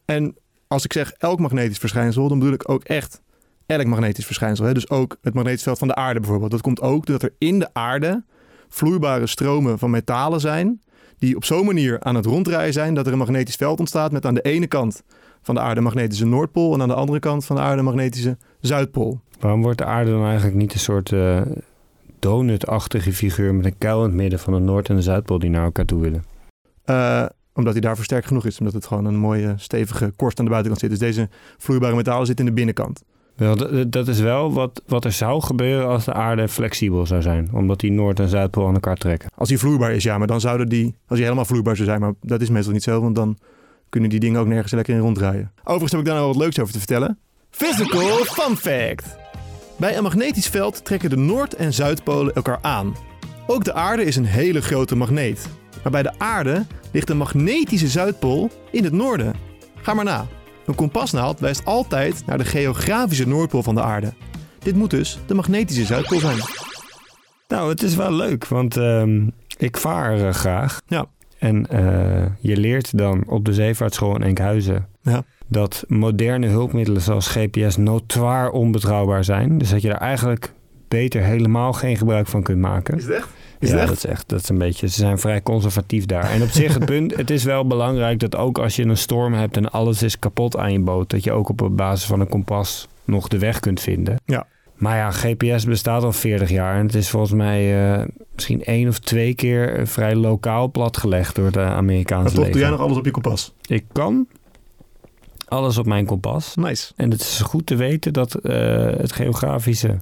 En 0.06 0.36
als 0.68 0.84
ik 0.84 0.94
zeg 0.94 1.12
elk 1.12 1.40
magnetisch 1.40 1.78
verschijnsel, 1.78 2.28
dan 2.28 2.40
bedoel 2.40 2.54
ik 2.54 2.70
ook 2.70 2.84
echt 2.84 3.22
elk 3.68 3.86
magnetisch 3.86 4.26
verschijnsel. 4.26 4.66
Hè? 4.66 4.74
Dus 4.74 4.90
ook 4.90 5.18
het 5.22 5.34
magnetisch 5.34 5.64
veld 5.64 5.78
van 5.78 5.88
de 5.88 5.96
aarde 5.96 6.20
bijvoorbeeld. 6.20 6.52
Dat 6.52 6.62
komt 6.62 6.82
ook 6.82 7.06
doordat 7.06 7.30
er 7.30 7.36
in 7.38 7.60
de 7.60 7.70
aarde 7.74 8.24
vloeibare 8.70 9.28
stromen 9.28 9.80
van 9.80 9.90
metalen 9.90 10.40
zijn... 10.40 10.82
die 11.18 11.36
op 11.36 11.46
zo'n 11.46 11.66
manier 11.66 12.00
aan 12.00 12.16
het 12.16 12.26
ronddraaien 12.26 12.74
zijn... 12.74 12.94
dat 12.94 13.06
er 13.06 13.12
een 13.12 13.18
magnetisch 13.18 13.56
veld 13.56 13.80
ontstaat 13.80 14.12
met 14.12 14.26
aan 14.26 14.34
de 14.34 14.42
ene 14.42 14.68
kant 14.68 15.04
van 15.42 15.56
de 15.56 15.62
aarde 15.62 15.82
magnetische 15.82 16.26
Noordpool... 16.26 16.74
en 16.74 16.82
aan 16.82 16.88
de 16.88 16.94
andere 16.94 17.20
kant 17.20 17.46
van 17.46 17.56
de 17.56 17.62
aarde 17.62 17.78
een 17.78 17.84
magnetische 17.84 18.38
Zuidpool. 18.60 19.20
Waarom 19.40 19.62
wordt 19.62 19.78
de 19.78 19.86
aarde 19.86 20.12
dan 20.12 20.26
eigenlijk 20.26 20.56
niet 20.56 20.74
een 20.74 20.80
soort 20.80 21.12
eh, 21.12 21.42
donutachtige 22.20 23.14
figuur 23.14 23.56
met 23.56 23.66
een 23.66 23.78
kuil 23.78 24.00
in 24.00 24.06
het 24.06 24.14
midden 24.14 24.40
van 24.40 24.54
de 24.54 24.60
Noord- 24.60 24.90
en 24.90 24.96
de 24.96 25.02
Zuidpool 25.02 25.40
die 25.40 25.50
naar 25.50 25.64
elkaar 25.64 25.86
toe 25.86 26.02
willen? 26.02 26.24
Eh, 26.84 27.26
omdat 27.54 27.74
hij 27.74 27.82
daarvoor 27.82 28.06
sterk 28.06 28.26
genoeg 28.26 28.46
is. 28.46 28.60
Omdat 28.60 28.74
het 28.74 28.86
gewoon 28.86 29.06
een 29.06 29.18
mooie 29.18 29.54
stevige 29.58 30.14
korst 30.16 30.40
aan 30.40 30.46
de 30.46 30.52
buitenkant 30.52 30.82
zit. 30.82 31.00
Dus 31.00 31.10
deze 31.10 31.30
vloeibare 31.58 31.96
metalen 31.96 32.26
zitten 32.26 32.46
in 32.46 32.52
de 32.52 32.58
binnenkant. 32.58 33.04
Wel, 33.38 33.90
dat 33.90 34.08
is 34.08 34.20
wel 34.20 34.54
wat, 34.54 34.82
wat 34.88 35.06
er 35.06 35.12
zou 35.12 35.42
gebeuren 35.42 35.88
als 35.88 36.06
de 36.06 36.14
aarde 36.14 36.48
flexibel 36.48 37.06
zou 37.06 37.22
zijn. 37.22 37.50
Omdat 37.54 37.80
die 37.80 37.92
Noord- 37.92 38.20
en 38.20 38.28
Zuidpool 38.30 38.68
aan 38.68 38.74
elkaar 38.74 38.96
trekken. 38.96 39.30
Als 39.36 39.50
die 39.50 39.58
vloeibaar 39.58 39.92
is, 39.92 40.04
ja. 40.04 40.18
Maar 40.18 40.28
dan 40.28 40.40
zouden 40.40 40.70
die... 40.70 40.86
Als 40.86 41.16
die 41.16 41.24
helemaal 41.24 41.46
vloeibaar 41.46 41.76
zou 41.76 41.88
zijn. 41.88 42.00
Maar 42.00 42.14
dat 42.22 42.42
is 42.42 42.50
meestal 42.50 42.74
niet 42.74 42.84
zo. 42.84 43.02
Want 43.02 43.16
dan 43.16 43.38
kunnen 43.90 44.10
die 44.10 44.20
dingen 44.20 44.40
ook 44.40 44.48
nergens 44.48 44.72
lekker 44.74 44.94
in 44.94 45.00
ronddraaien. 45.00 45.52
Overigens 45.60 45.92
heb 45.92 46.02
ik 46.02 46.08
daar 46.08 46.18
nog 46.18 46.28
wat 46.28 46.36
leuks 46.36 46.60
over 46.60 46.74
te 46.74 46.80
vertellen. 46.80 47.18
Physical 47.50 48.08
fun 48.08 48.58
fact. 48.58 49.18
Bij 49.78 49.98
een 49.98 50.04
magnetisch 50.04 50.48
veld 50.48 50.86
trekken 50.86 51.10
de 51.10 51.18
Noord- 51.18 51.56
en 51.56 51.74
Zuidpolen 51.74 52.36
elkaar 52.36 52.60
aan. 52.62 52.96
Ook 53.48 53.64
de 53.64 53.74
aarde 53.74 54.04
is 54.04 54.16
een 54.16 54.26
hele 54.26 54.62
grote 54.62 54.96
magneet. 54.96 55.50
Maar 55.84 55.92
bij 55.92 56.04
de 56.04 56.14
aarde 56.18 56.66
ligt 56.92 57.08
de 57.08 57.14
magnetische 57.14 57.88
Zuidpool 57.88 58.50
in 58.72 58.84
het 58.84 58.94
noorden. 58.94 59.34
Ga 59.82 59.94
maar 59.94 60.06
na. 60.06 60.28
Een 60.68 60.76
kompasnaald 60.76 61.40
wijst 61.40 61.66
altijd 61.66 62.24
naar 62.26 62.38
de 62.38 62.46
geografische 62.46 63.28
Noordpool 63.28 63.64
van 63.64 63.76
de 63.76 63.82
aarde. 63.82 64.14
Dit 64.60 64.76
moet 64.76 64.90
dus 64.90 65.20
de 65.26 65.34
magnetische 65.34 65.86
Zuidpool 65.86 66.20
zijn. 66.20 66.38
Nou, 67.48 67.70
het 67.70 67.84
is 67.84 67.96
wel 67.96 68.12
leuk, 68.14 68.48
want 68.48 68.78
ehm, 68.78 69.28
ik 69.58 69.78
vaar 69.78 70.28
eh, 70.28 70.34
graag. 70.34 70.82
Ja. 70.88 71.06
En 71.40 71.68
eh, 71.70 72.26
je 72.40 72.58
leert 72.58 72.98
dan 72.98 73.24
op 73.28 73.46
de 73.46 73.54
zeevaartschool 73.54 74.16
in 74.16 74.24
Enkhuizen 74.24 74.88
Ja. 75.02 75.24
dat 75.48 75.84
moderne 75.88 76.48
hulpmiddelen 76.48 77.02
zoals 77.02 77.28
GPS 77.28 77.78
notoir 77.78 78.50
onbetrouwbaar 78.50 79.24
zijn. 79.24 79.58
Dus 79.58 79.70
dat 79.70 79.82
je 79.82 79.88
daar 79.88 80.02
eigenlijk 80.02 80.54
beter 80.88 81.24
helemaal 81.24 81.74
geen 81.74 81.98
gebruik 81.98 82.28
van 82.28 82.44
kunt 82.44 82.60
maken. 82.60 82.98
het 82.98 83.10
echt? 83.10 83.30
Is 83.60 83.70
ja, 83.70 83.78
echt? 83.78 83.88
dat 83.88 83.98
is 83.98 84.06
echt. 84.06 84.30
Dat 84.30 84.42
is 84.42 84.50
een 84.50 84.58
beetje. 84.58 84.88
Ze 84.88 84.96
zijn 84.96 85.20
vrij 85.20 85.42
conservatief 85.42 86.06
daar. 86.06 86.32
En 86.32 86.42
op 86.42 86.50
zich 86.50 86.74
het 86.74 86.86
punt. 86.96 87.16
Het 87.16 87.30
is 87.30 87.44
wel 87.44 87.68
belangrijk 87.68 88.20
dat 88.20 88.36
ook 88.36 88.58
als 88.58 88.76
je 88.76 88.84
een 88.84 88.98
storm 88.98 89.34
hebt 89.34 89.58
en 89.58 89.72
alles 89.72 90.04
is 90.04 90.20
kapot 90.20 90.58
aan 90.58 90.72
je 90.72 90.80
boot, 90.80 91.10
dat 91.10 91.24
je 91.24 91.32
ook 91.32 91.50
op 91.50 91.70
basis 91.76 92.08
van 92.08 92.20
een 92.20 92.28
kompas 92.28 92.88
nog 93.04 93.28
de 93.28 93.40
weg 93.40 93.60
kunt 93.60 93.80
vinden. 93.80 94.16
Ja. 94.26 94.48
Maar 94.76 94.98
ja, 94.98 95.12
GPS 95.12 95.66
bestaat 95.66 96.04
al 96.04 96.12
40 96.12 96.50
jaar 96.50 96.80
en 96.80 96.86
het 96.86 96.96
is 96.96 97.10
volgens 97.10 97.34
mij 97.34 97.92
eh, 97.94 98.06
misschien 98.34 98.64
één 98.64 98.88
of 98.88 99.00
twee 99.00 99.34
keer 99.34 99.74
eh, 99.74 99.86
vrij 99.86 100.16
lokaal 100.16 100.72
platgelegd 100.72 101.36
door 101.36 101.52
de 101.52 101.60
Maar 101.60 101.72
Amerikaanse 101.72 102.36
toch 102.36 102.50
doe 102.50 102.60
jij 102.60 102.70
nog 102.70 102.80
alles 102.80 102.98
op 102.98 103.06
je 103.06 103.12
kompas. 103.12 103.54
Ik 103.66 103.86
kan 103.92 104.28
alles 105.48 105.78
op 105.78 105.86
mijn 105.86 106.06
kompas. 106.06 106.56
Nice. 106.56 106.94
En 106.96 107.12
het 107.12 107.22
is 107.22 107.40
goed 107.40 107.66
te 107.66 107.76
weten 107.76 108.14
dat 108.14 108.36
eh, 108.36 108.56
het 108.86 109.12
geografische 109.12 110.00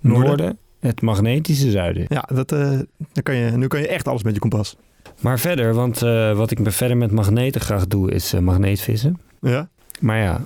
Noorden. 0.00 0.26
noorden 0.26 0.58
het 0.80 1.00
magnetische 1.00 1.70
zuiden. 1.70 2.04
Ja, 2.08 2.28
dat, 2.34 2.52
eh, 2.52 2.68
dan 3.12 3.22
kan 3.22 3.34
je, 3.34 3.50
nu 3.50 3.66
kan 3.66 3.80
je 3.80 3.88
echt 3.88 4.08
alles 4.08 4.22
met 4.22 4.34
je 4.34 4.40
kompas. 4.40 4.76
Maar 5.20 5.38
verder, 5.38 5.74
want 5.74 6.02
eh, 6.02 6.36
wat 6.36 6.50
ik 6.50 6.58
verder 6.62 6.96
met 6.96 7.10
magneten 7.10 7.60
graag 7.60 7.86
doe, 7.86 8.10
is 8.10 8.32
eh, 8.32 8.40
magneetvissen. 8.40 9.20
Ja? 9.40 9.68
Maar 10.00 10.18
ja, 10.18 10.40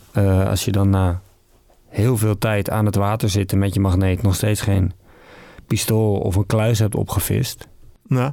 als 0.44 0.64
je 0.64 0.72
dan 0.72 0.90
na 0.90 1.20
heel 1.88 2.16
veel 2.16 2.38
tijd 2.38 2.70
aan 2.70 2.86
het 2.86 2.94
water 2.94 3.28
zit 3.28 3.52
en 3.52 3.58
met 3.58 3.74
je 3.74 3.80
magneet 3.80 4.22
nog 4.22 4.34
steeds 4.34 4.60
geen 4.60 4.92
pistool 5.66 6.18
of 6.18 6.36
een 6.36 6.46
kluis 6.46 6.78
hebt 6.78 6.94
opgevist, 6.94 7.68
Nou, 8.06 8.32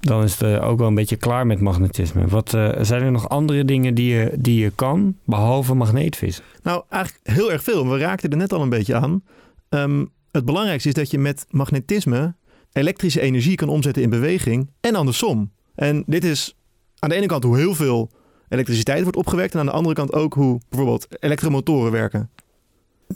dan 0.00 0.22
is 0.22 0.38
het 0.38 0.60
ook 0.60 0.78
wel 0.78 0.88
een 0.88 0.94
beetje 0.94 1.16
klaar 1.16 1.46
met 1.46 1.60
magnetisme. 1.60 2.26
Wat 2.26 2.50
zijn 2.80 3.02
er 3.02 3.10
nog 3.10 3.28
andere 3.28 3.64
dingen 3.64 3.94
die 3.94 4.14
je, 4.14 4.32
die 4.38 4.60
je 4.60 4.70
kan, 4.70 5.16
behalve 5.24 5.74
magneetvissen? 5.74 6.44
nou, 6.62 6.82
eigenlijk 6.88 7.28
heel 7.28 7.52
erg 7.52 7.62
veel. 7.62 7.88
We 7.88 7.98
raakten 7.98 8.30
er 8.30 8.36
net 8.36 8.52
al 8.52 8.62
een 8.62 8.68
beetje 8.68 8.94
aan. 8.94 9.22
Ehm, 9.68 10.04
het 10.32 10.44
belangrijkste 10.44 10.88
is 10.88 10.94
dat 10.94 11.10
je 11.10 11.18
met 11.18 11.46
magnetisme 11.48 12.34
elektrische 12.72 13.20
energie 13.20 13.54
kan 13.54 13.68
omzetten 13.68 14.02
in 14.02 14.10
beweging 14.10 14.70
en 14.80 14.94
andersom. 14.94 15.52
En 15.74 16.02
dit 16.06 16.24
is 16.24 16.56
aan 16.98 17.08
de 17.08 17.14
ene 17.14 17.26
kant 17.26 17.44
hoe 17.44 17.56
heel 17.56 17.74
veel 17.74 18.10
elektriciteit 18.48 19.02
wordt 19.02 19.16
opgewekt. 19.16 19.52
En 19.52 19.60
aan 19.60 19.66
de 19.66 19.72
andere 19.72 19.94
kant 19.94 20.12
ook 20.12 20.34
hoe 20.34 20.60
bijvoorbeeld 20.68 21.06
elektromotoren 21.22 21.92
werken. 21.92 22.30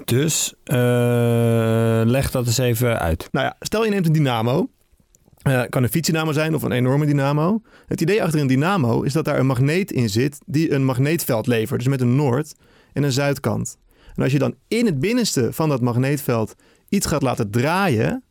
Dus 0.05 0.55
eh, 0.65 0.77
leg 2.05 2.31
dat 2.31 2.47
eens 2.47 2.59
even 2.59 2.99
uit. 3.01 3.29
Nou 3.33 3.47
ja, 3.47 3.57
stel 3.61 3.85
je 3.85 3.91
neemt 3.91 4.07
een 4.07 4.13
dynamo. 4.13 4.71
Eh 5.43 5.63
kan 5.69 5.83
een 5.83 5.89
fietsdynamo 5.89 6.33
zijn 6.33 6.55
of 6.55 6.63
een 6.63 6.73
enorme 6.73 7.07
dynamo. 7.07 7.63
Het 7.87 8.01
idee 8.01 8.23
achter 8.23 8.41
een 8.41 8.47
dynamo 8.47 9.03
is 9.03 9.13
dat 9.13 9.25
daar 9.25 9.39
een 9.39 9.47
magneet 9.47 9.93
in 9.93 10.09
zit 10.09 10.39
die 10.47 10.73
een 10.73 10.85
magneetveld 10.85 11.47
levert. 11.47 11.81
Dus 11.81 11.89
met 11.89 12.01
een 12.01 12.17
noord- 12.17 12.55
en 12.93 13.03
een 13.03 13.13
zuidkant. 13.13 13.79
En 14.15 14.23
als 14.23 14.33
je 14.33 14.39
dan 14.39 14.55
in 14.69 14.87
het 14.87 15.01
binnenste 15.01 15.53
van 15.53 15.69
dat 15.69 15.81
magneetveld 15.81 16.55
iets 16.89 17.07
gaat 17.07 17.23
laten 17.23 17.51
draaien, 17.51 18.23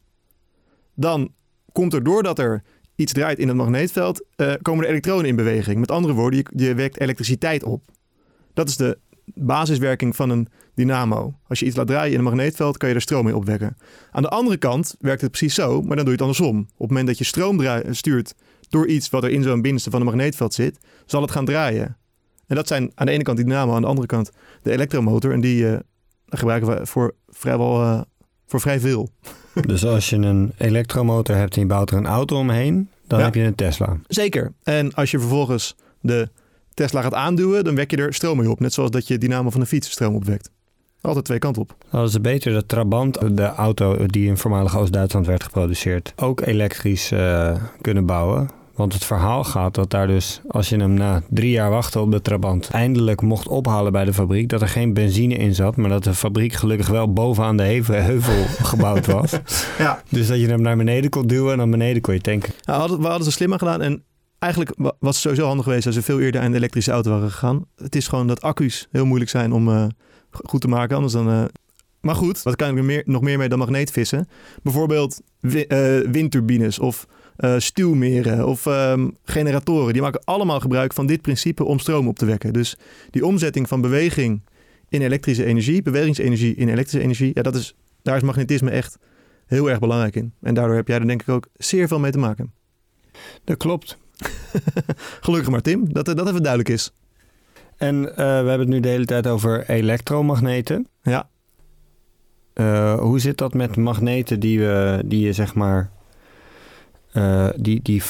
dan 0.93 1.33
komt 1.71 1.93
er 1.93 2.03
doordat 2.03 2.39
er 2.39 2.63
iets 2.95 3.13
draait 3.13 3.39
in 3.39 3.47
het 3.47 3.57
magneetveld, 3.57 4.25
eh, 4.35 4.53
komen 4.61 4.83
er 4.83 4.89
elektronen 4.89 5.25
in 5.25 5.35
beweging. 5.35 5.79
Met 5.79 5.91
andere 5.91 6.13
woorden, 6.13 6.39
je, 6.39 6.65
je 6.65 6.75
wekt 6.75 6.99
elektriciteit 6.99 7.63
op. 7.63 7.83
Dat 8.53 8.69
is 8.69 8.77
de 8.77 8.97
basiswerking 9.33 10.15
van 10.15 10.29
een 10.29 10.47
dynamo. 10.73 11.33
Als 11.47 11.59
je 11.59 11.65
iets 11.65 11.75
laat 11.75 11.87
draaien 11.87 12.11
in 12.11 12.17
een 12.17 12.23
magneetveld, 12.23 12.77
kan 12.77 12.89
je 12.89 12.95
er 12.95 13.01
stroom 13.01 13.25
mee 13.25 13.35
opwekken. 13.35 13.77
Aan 14.11 14.21
de 14.21 14.29
andere 14.29 14.57
kant 14.57 14.95
werkt 14.99 15.21
het 15.21 15.31
precies 15.31 15.55
zo, 15.55 15.81
maar 15.81 15.95
dan 15.95 16.05
doe 16.05 16.05
je 16.05 16.11
het 16.11 16.21
andersom. 16.21 16.59
Op 16.59 16.65
het 16.77 16.87
moment 16.87 17.07
dat 17.07 17.17
je 17.17 17.23
stroom 17.23 17.61
stuurt 17.89 18.35
door 18.69 18.87
iets 18.87 19.09
wat 19.09 19.23
er 19.23 19.29
in 19.29 19.43
zo'n 19.43 19.61
binnenste 19.61 19.89
van 19.89 19.99
een 19.99 20.05
magneetveld 20.05 20.53
zit, 20.53 20.77
zal 21.05 21.21
het 21.21 21.31
gaan 21.31 21.45
draaien. 21.45 21.97
En 22.47 22.55
dat 22.55 22.67
zijn 22.67 22.91
aan 22.95 23.05
de 23.05 23.11
ene 23.11 23.23
kant 23.23 23.37
die 23.37 23.45
dynamo, 23.45 23.73
aan 23.73 23.81
de 23.81 23.87
andere 23.87 24.07
kant 24.07 24.31
de 24.61 24.71
elektromotor. 24.71 25.31
En 25.31 25.41
die 25.41 25.69
eh, 25.69 25.79
gebruiken 26.25 26.69
we 26.69 26.85
voor 26.85 27.15
vrijwel 27.27 27.81
eh, 27.81 28.01
voor 28.47 28.59
vrij 28.61 28.79
veel. 28.79 29.09
Dus 29.65 29.85
als 29.85 30.09
je 30.09 30.15
een 30.15 30.51
elektromotor 30.57 31.35
hebt 31.35 31.55
en 31.55 31.61
je 31.61 31.67
bouwt 31.67 31.91
er 31.91 31.97
een 31.97 32.05
auto 32.07 32.37
omheen, 32.37 32.89
dan 33.07 33.19
Ja. 33.19 33.25
heb 33.25 33.35
je 33.35 33.41
een 33.41 33.55
Tesla. 33.55 33.97
Zeker. 34.07 34.53
En 34.63 34.93
als 34.93 35.11
je 35.11 35.19
vervolgens 35.19 35.75
de 36.01 36.29
Tesla 36.73 37.01
gaat 37.01 37.13
aanduwen, 37.13 37.63
dan 37.63 37.75
wek 37.75 37.91
je 37.91 37.97
er 37.97 38.13
stroom 38.13 38.37
mee 38.37 38.49
op. 38.49 38.59
Net 38.59 38.73
zoals 38.73 38.91
dat 38.91 39.07
je 39.07 39.17
dynamo 39.17 39.49
van 39.49 39.61
een 39.61 39.67
fiets 39.67 39.89
stroom 39.91 40.15
opwekt. 40.15 40.49
Altijd 41.01 41.25
twee 41.25 41.39
kanten 41.39 41.61
op. 41.61 41.75
Hadden 41.89 42.09
ze 42.11 42.19
beter 42.19 42.53
de 42.53 42.65
Trabant, 42.65 43.37
de 43.37 43.45
auto 43.45 44.05
die 44.05 44.27
in 44.27 44.37
voormalig 44.37 44.77
Oost-Duitsland 44.77 45.25
werd 45.25 45.43
geproduceerd, 45.43 46.13
ook 46.15 46.41
elektrisch 46.41 47.11
eh, 47.11 47.55
kunnen 47.81 48.05
bouwen. 48.05 48.49
Want 48.75 48.93
het 48.93 49.05
verhaal 49.05 49.43
gaat 49.43 49.75
dat 49.75 49.89
daar 49.89 50.07
dus, 50.07 50.41
als 50.47 50.69
je 50.69 50.75
hem 50.77 50.93
na 50.93 51.21
drie 51.29 51.49
jaar 51.51 51.69
wachten 51.69 52.01
op 52.01 52.11
de 52.11 52.21
Trabant, 52.21 52.69
eindelijk 52.69 53.21
mocht 53.21 53.47
ophalen 53.47 53.91
bij 53.91 54.05
de 54.05 54.13
fabriek, 54.13 54.49
dat 54.49 54.61
er 54.61 54.67
geen 54.67 54.93
benzine 54.93 55.35
in 55.35 55.55
zat, 55.55 55.75
maar 55.75 55.89
dat 55.89 56.03
de 56.03 56.13
fabriek 56.13 56.53
gelukkig 56.53 56.87
wel 56.87 57.13
bovenaan 57.13 57.57
de 57.57 57.63
heuvel, 57.63 58.43
gebouwd 58.71 59.05
was. 59.05 59.31
Ja. 59.77 60.03
Dus 60.09 60.27
dat 60.27 60.39
je 60.39 60.47
hem 60.47 60.61
naar 60.61 60.77
beneden 60.77 61.09
kon 61.09 61.27
duwen 61.27 61.51
en 61.51 61.57
dan 61.57 61.71
beneden 61.71 62.01
kon 62.01 62.13
je 62.13 62.21
tanken. 62.21 62.53
Nou, 62.63 62.79
hadden, 62.79 62.99
we 62.99 63.05
hadden 63.07 63.25
ze 63.25 63.31
slimmer 63.31 63.59
gedaan. 63.59 63.81
En 63.81 64.03
eigenlijk 64.39 64.73
wa- 64.77 64.95
was 64.99 65.13
het 65.13 65.21
sowieso 65.23 65.45
handig 65.45 65.65
geweest 65.65 65.85
als 65.85 65.95
ze 65.95 66.01
veel 66.01 66.19
eerder 66.19 66.41
aan 66.41 66.51
de 66.51 66.57
elektrische 66.57 66.91
auto 66.91 67.09
waren 67.11 67.31
gegaan. 67.31 67.65
Het 67.75 67.95
is 67.95 68.07
gewoon 68.07 68.27
dat 68.27 68.41
accu's 68.41 68.87
heel 68.91 69.05
moeilijk 69.05 69.29
zijn 69.31 69.51
om 69.53 69.69
eh, 69.69 69.85
goed 70.31 70.61
te 70.61 70.67
maken. 70.67 70.95
Anders 70.95 71.13
dan... 71.13 71.29
eh, 71.29 71.43
Maar 72.01 72.15
goed, 72.15 72.43
wat 72.43 72.55
kan 72.55 72.69
ik 72.71 72.77
er 72.77 72.83
meer, 72.83 73.03
nog 73.05 73.21
meer 73.21 73.37
mee 73.37 73.49
dan 73.49 73.59
magneetvissen? 73.59 74.27
Bijvoorbeeld 74.63 75.21
wi- 75.39 75.61
eh, 75.67 75.97
windturbines 76.11 76.79
of 76.79 77.05
eh, 77.35 77.55
stuwmeren 77.57 78.47
of 78.47 78.65
ehm, 78.65 79.09
generatoren. 79.23 79.93
Die 79.93 80.01
maken 80.01 80.23
allemaal 80.23 80.59
gebruik 80.59 80.93
van 80.93 81.05
dit 81.05 81.21
principe 81.21 81.63
om 81.63 81.79
stroom 81.79 82.07
op 82.07 82.17
te 82.17 82.25
wekken. 82.25 82.53
Dus 82.53 82.75
die 83.09 83.25
omzetting 83.25 83.67
van 83.67 83.81
beweging 83.81 84.41
in 84.89 85.01
elektrische 85.01 85.45
energie, 85.45 85.81
bewegingsenergie 85.81 86.55
in 86.55 86.67
elektrische 86.67 87.01
energie, 87.01 87.31
ja, 87.33 87.41
dat 87.41 87.55
is, 87.55 87.75
daar 88.01 88.15
is 88.15 88.21
magnetisme 88.21 88.69
echt 88.69 88.97
heel 89.45 89.69
erg 89.69 89.79
belangrijk 89.79 90.15
in. 90.15 90.33
En 90.41 90.53
daardoor 90.53 90.75
heb 90.75 90.87
jij 90.87 90.99
er 90.99 91.07
denk 91.07 91.21
ik 91.21 91.29
ook 91.29 91.47
zeer 91.57 91.87
veel 91.87 91.99
mee 91.99 92.11
te 92.11 92.17
maken. 92.17 92.53
Dat 93.43 93.57
klopt. 93.57 93.97
Gelukkig 95.21 95.49
maar 95.49 95.61
Tim, 95.61 95.93
dat, 95.93 96.05
dat 96.05 96.27
even 96.27 96.43
duidelijk 96.43 96.69
is. 96.69 96.91
En 97.77 98.09
eh, 98.09 98.15
we 98.15 98.23
hebben 98.23 98.59
het 98.59 98.67
nu 98.67 98.79
de 98.79 98.87
hele 98.87 99.05
tijd 99.05 99.27
over 99.27 99.69
elektromagneten. 99.69 100.87
Ja. 101.01 101.29
Eh, 102.53 102.99
hoe 102.99 103.19
zit 103.19 103.37
dat 103.37 103.53
met 103.53 103.75
magneten 103.75 104.39
die, 104.39 104.59
we, 104.59 105.01
die 105.05 105.25
je 105.25 105.33
zeg 105.33 105.55
maar. 105.55 105.91
Eh, 107.15 107.47
die, 107.55 107.81
die 107.81 108.01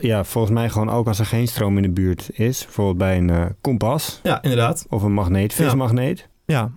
ja, 0.00 0.24
volgens 0.24 0.54
mij 0.54 0.70
gewoon 0.70 0.90
ook 0.90 1.06
als 1.06 1.18
er 1.18 1.26
geen 1.26 1.48
stroom 1.48 1.76
in 1.76 1.82
de 1.82 1.90
buurt 1.90 2.30
is. 2.32 2.64
Bijvoorbeeld 2.64 2.98
bij 2.98 3.16
een 3.16 3.30
eh, 3.30 3.44
kompas 3.60 4.20
Ja, 4.22 4.42
inderdaad. 4.42 4.86
of 4.88 5.02
een 5.02 5.12
magneet, 5.12 5.52
vismagneet. 5.52 6.28
Ja, 6.46 6.70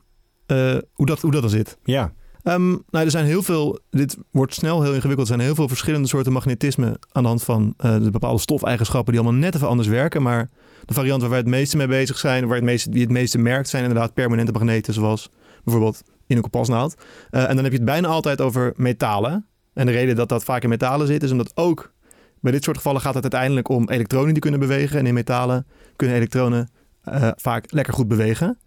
Eh, 0.45 0.77
hoe, 0.93 1.05
dat, 1.05 1.21
hoe 1.21 1.31
dat 1.31 1.41
dan 1.41 1.49
zit. 1.49 1.77
Ja. 1.83 2.13
Ehm, 2.43 2.69
nou, 2.69 3.05
er 3.05 3.11
zijn 3.11 3.25
heel 3.25 3.41
veel, 3.43 3.79
dit 3.89 4.17
wordt 4.31 4.53
snel 4.53 4.81
heel 4.81 4.93
ingewikkeld. 4.93 5.27
Er 5.29 5.33
zijn 5.35 5.47
heel 5.47 5.55
veel 5.55 5.67
verschillende 5.67 6.07
soorten 6.07 6.31
magnetisme 6.33 6.99
aan 7.11 7.21
de 7.23 7.27
hand 7.27 7.43
van 7.43 7.73
de 7.77 8.09
bepaalde 8.11 8.39
stofeigenschappen 8.39 9.13
die 9.13 9.21
allemaal 9.21 9.41
net 9.41 9.55
even 9.55 9.67
anders 9.67 9.87
werken. 9.87 10.21
Maar 10.21 10.49
de 10.85 10.93
variant 10.93 11.21
waar 11.21 11.29
wij 11.29 11.39
het 11.39 11.47
meeste 11.47 11.77
mee 11.77 11.87
bezig 11.87 12.17
zijn, 12.17 12.45
waar 12.47 12.55
het 12.55 12.65
meeste, 12.65 12.89
die 12.89 13.01
het 13.01 13.11
meeste 13.11 13.37
merkt, 13.37 13.69
zijn 13.69 13.83
inderdaad 13.83 14.13
permanente 14.13 14.51
magneten, 14.51 14.93
zoals 14.93 15.29
bijvoorbeeld 15.63 16.01
in 16.27 16.35
een 16.35 16.41
kompasnaald. 16.41 16.95
En 17.29 17.47
dan 17.55 17.63
heb 17.63 17.71
je 17.71 17.77
het 17.77 17.85
bijna 17.85 18.07
altijd 18.07 18.41
over 18.41 18.73
metalen. 18.75 19.45
En 19.73 19.85
de 19.85 19.91
reden 19.91 20.15
dat 20.15 20.29
dat 20.29 20.43
vaak 20.43 20.63
in 20.63 20.69
metalen 20.69 21.07
zit, 21.07 21.23
is 21.23 21.31
omdat 21.31 21.51
ook 21.55 21.93
bij 22.39 22.51
dit 22.51 22.63
soort 22.63 22.77
gevallen 22.77 23.01
gaat 23.01 23.13
het 23.13 23.23
uiteindelijk 23.23 23.69
om 23.69 23.89
elektronen 23.89 24.33
die 24.33 24.41
kunnen 24.41 24.59
bewegen. 24.59 24.99
En 24.99 25.05
in 25.05 25.13
metalen 25.13 25.67
kunnen 25.95 26.15
elektronen 26.15 26.69
eh, 27.01 27.31
vaak 27.35 27.71
lekker 27.71 27.93
goed 27.93 28.07
bewegen. 28.07 28.57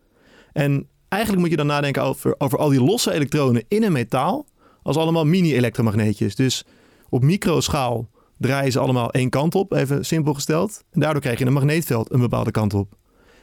En 0.52 0.88
eigenlijk 1.08 1.42
moet 1.42 1.50
je 1.50 1.56
dan 1.56 1.66
nadenken 1.66 2.02
over, 2.02 2.34
over 2.38 2.58
al 2.58 2.68
die 2.68 2.82
losse 2.82 3.12
elektronen 3.12 3.64
in 3.68 3.82
een 3.82 3.92
metaal 3.92 4.46
als 4.82 4.96
allemaal 4.96 5.24
mini-elektromagneetjes. 5.24 6.34
Dus 6.34 6.64
op 7.08 7.22
microschaal 7.22 8.08
draaien 8.38 8.72
ze 8.72 8.78
allemaal 8.78 9.10
één 9.10 9.30
kant 9.30 9.54
op, 9.54 9.72
even 9.72 10.04
simpel 10.04 10.34
gesteld. 10.34 10.84
En 10.90 11.00
daardoor 11.00 11.22
krijg 11.22 11.38
je 11.38 11.46
een 11.46 11.52
magneetveld 11.52 12.12
een 12.12 12.20
bepaalde 12.20 12.50
kant 12.50 12.74
op. 12.74 12.96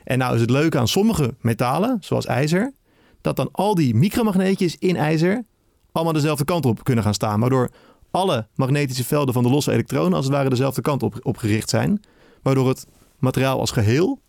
En 0.04 0.18
nou 0.18 0.36
is 0.36 0.42
het 0.42 0.50
leuke 0.50 0.78
aan 0.78 0.88
sommige 0.88 1.36
metalen, 1.40 1.98
zoals 2.00 2.26
ijzer, 2.26 2.74
dat 3.22 3.36
dan 3.36 3.50
al 3.52 3.76
die 3.76 3.96
micromagneetjes 3.96 4.76
in 4.78 4.96
ijzer 4.96 5.46
allemaal 5.92 6.14
dezelfde 6.14 6.46
kant 6.46 6.66
op 6.66 6.84
kunnen 6.84 7.04
gaan 7.04 7.14
staan. 7.14 7.40
Waardoor 7.40 7.70
alle 8.12 8.48
magnetische 8.56 9.04
velden 9.04 9.34
van 9.34 9.44
de 9.44 9.50
losse 9.50 9.72
elektronen 9.72 10.14
als 10.14 10.26
het 10.26 10.34
ware 10.34 10.50
dezelfde 10.50 10.82
kant 10.82 11.04
op, 11.04 11.20
op 11.22 11.38
gericht 11.38 11.70
zijn. 11.70 12.02
Waardoor 12.42 12.68
het 12.68 12.88
materiaal 13.20 13.60
als 13.60 13.72
geheel 13.72 14.20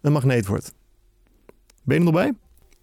een 0.00 0.12
magneet 0.12 0.46
wordt. 0.46 0.74
Ben 1.82 1.94
je 2.00 2.06
er 2.06 2.12
nog 2.12 2.22
bij? 2.22 2.32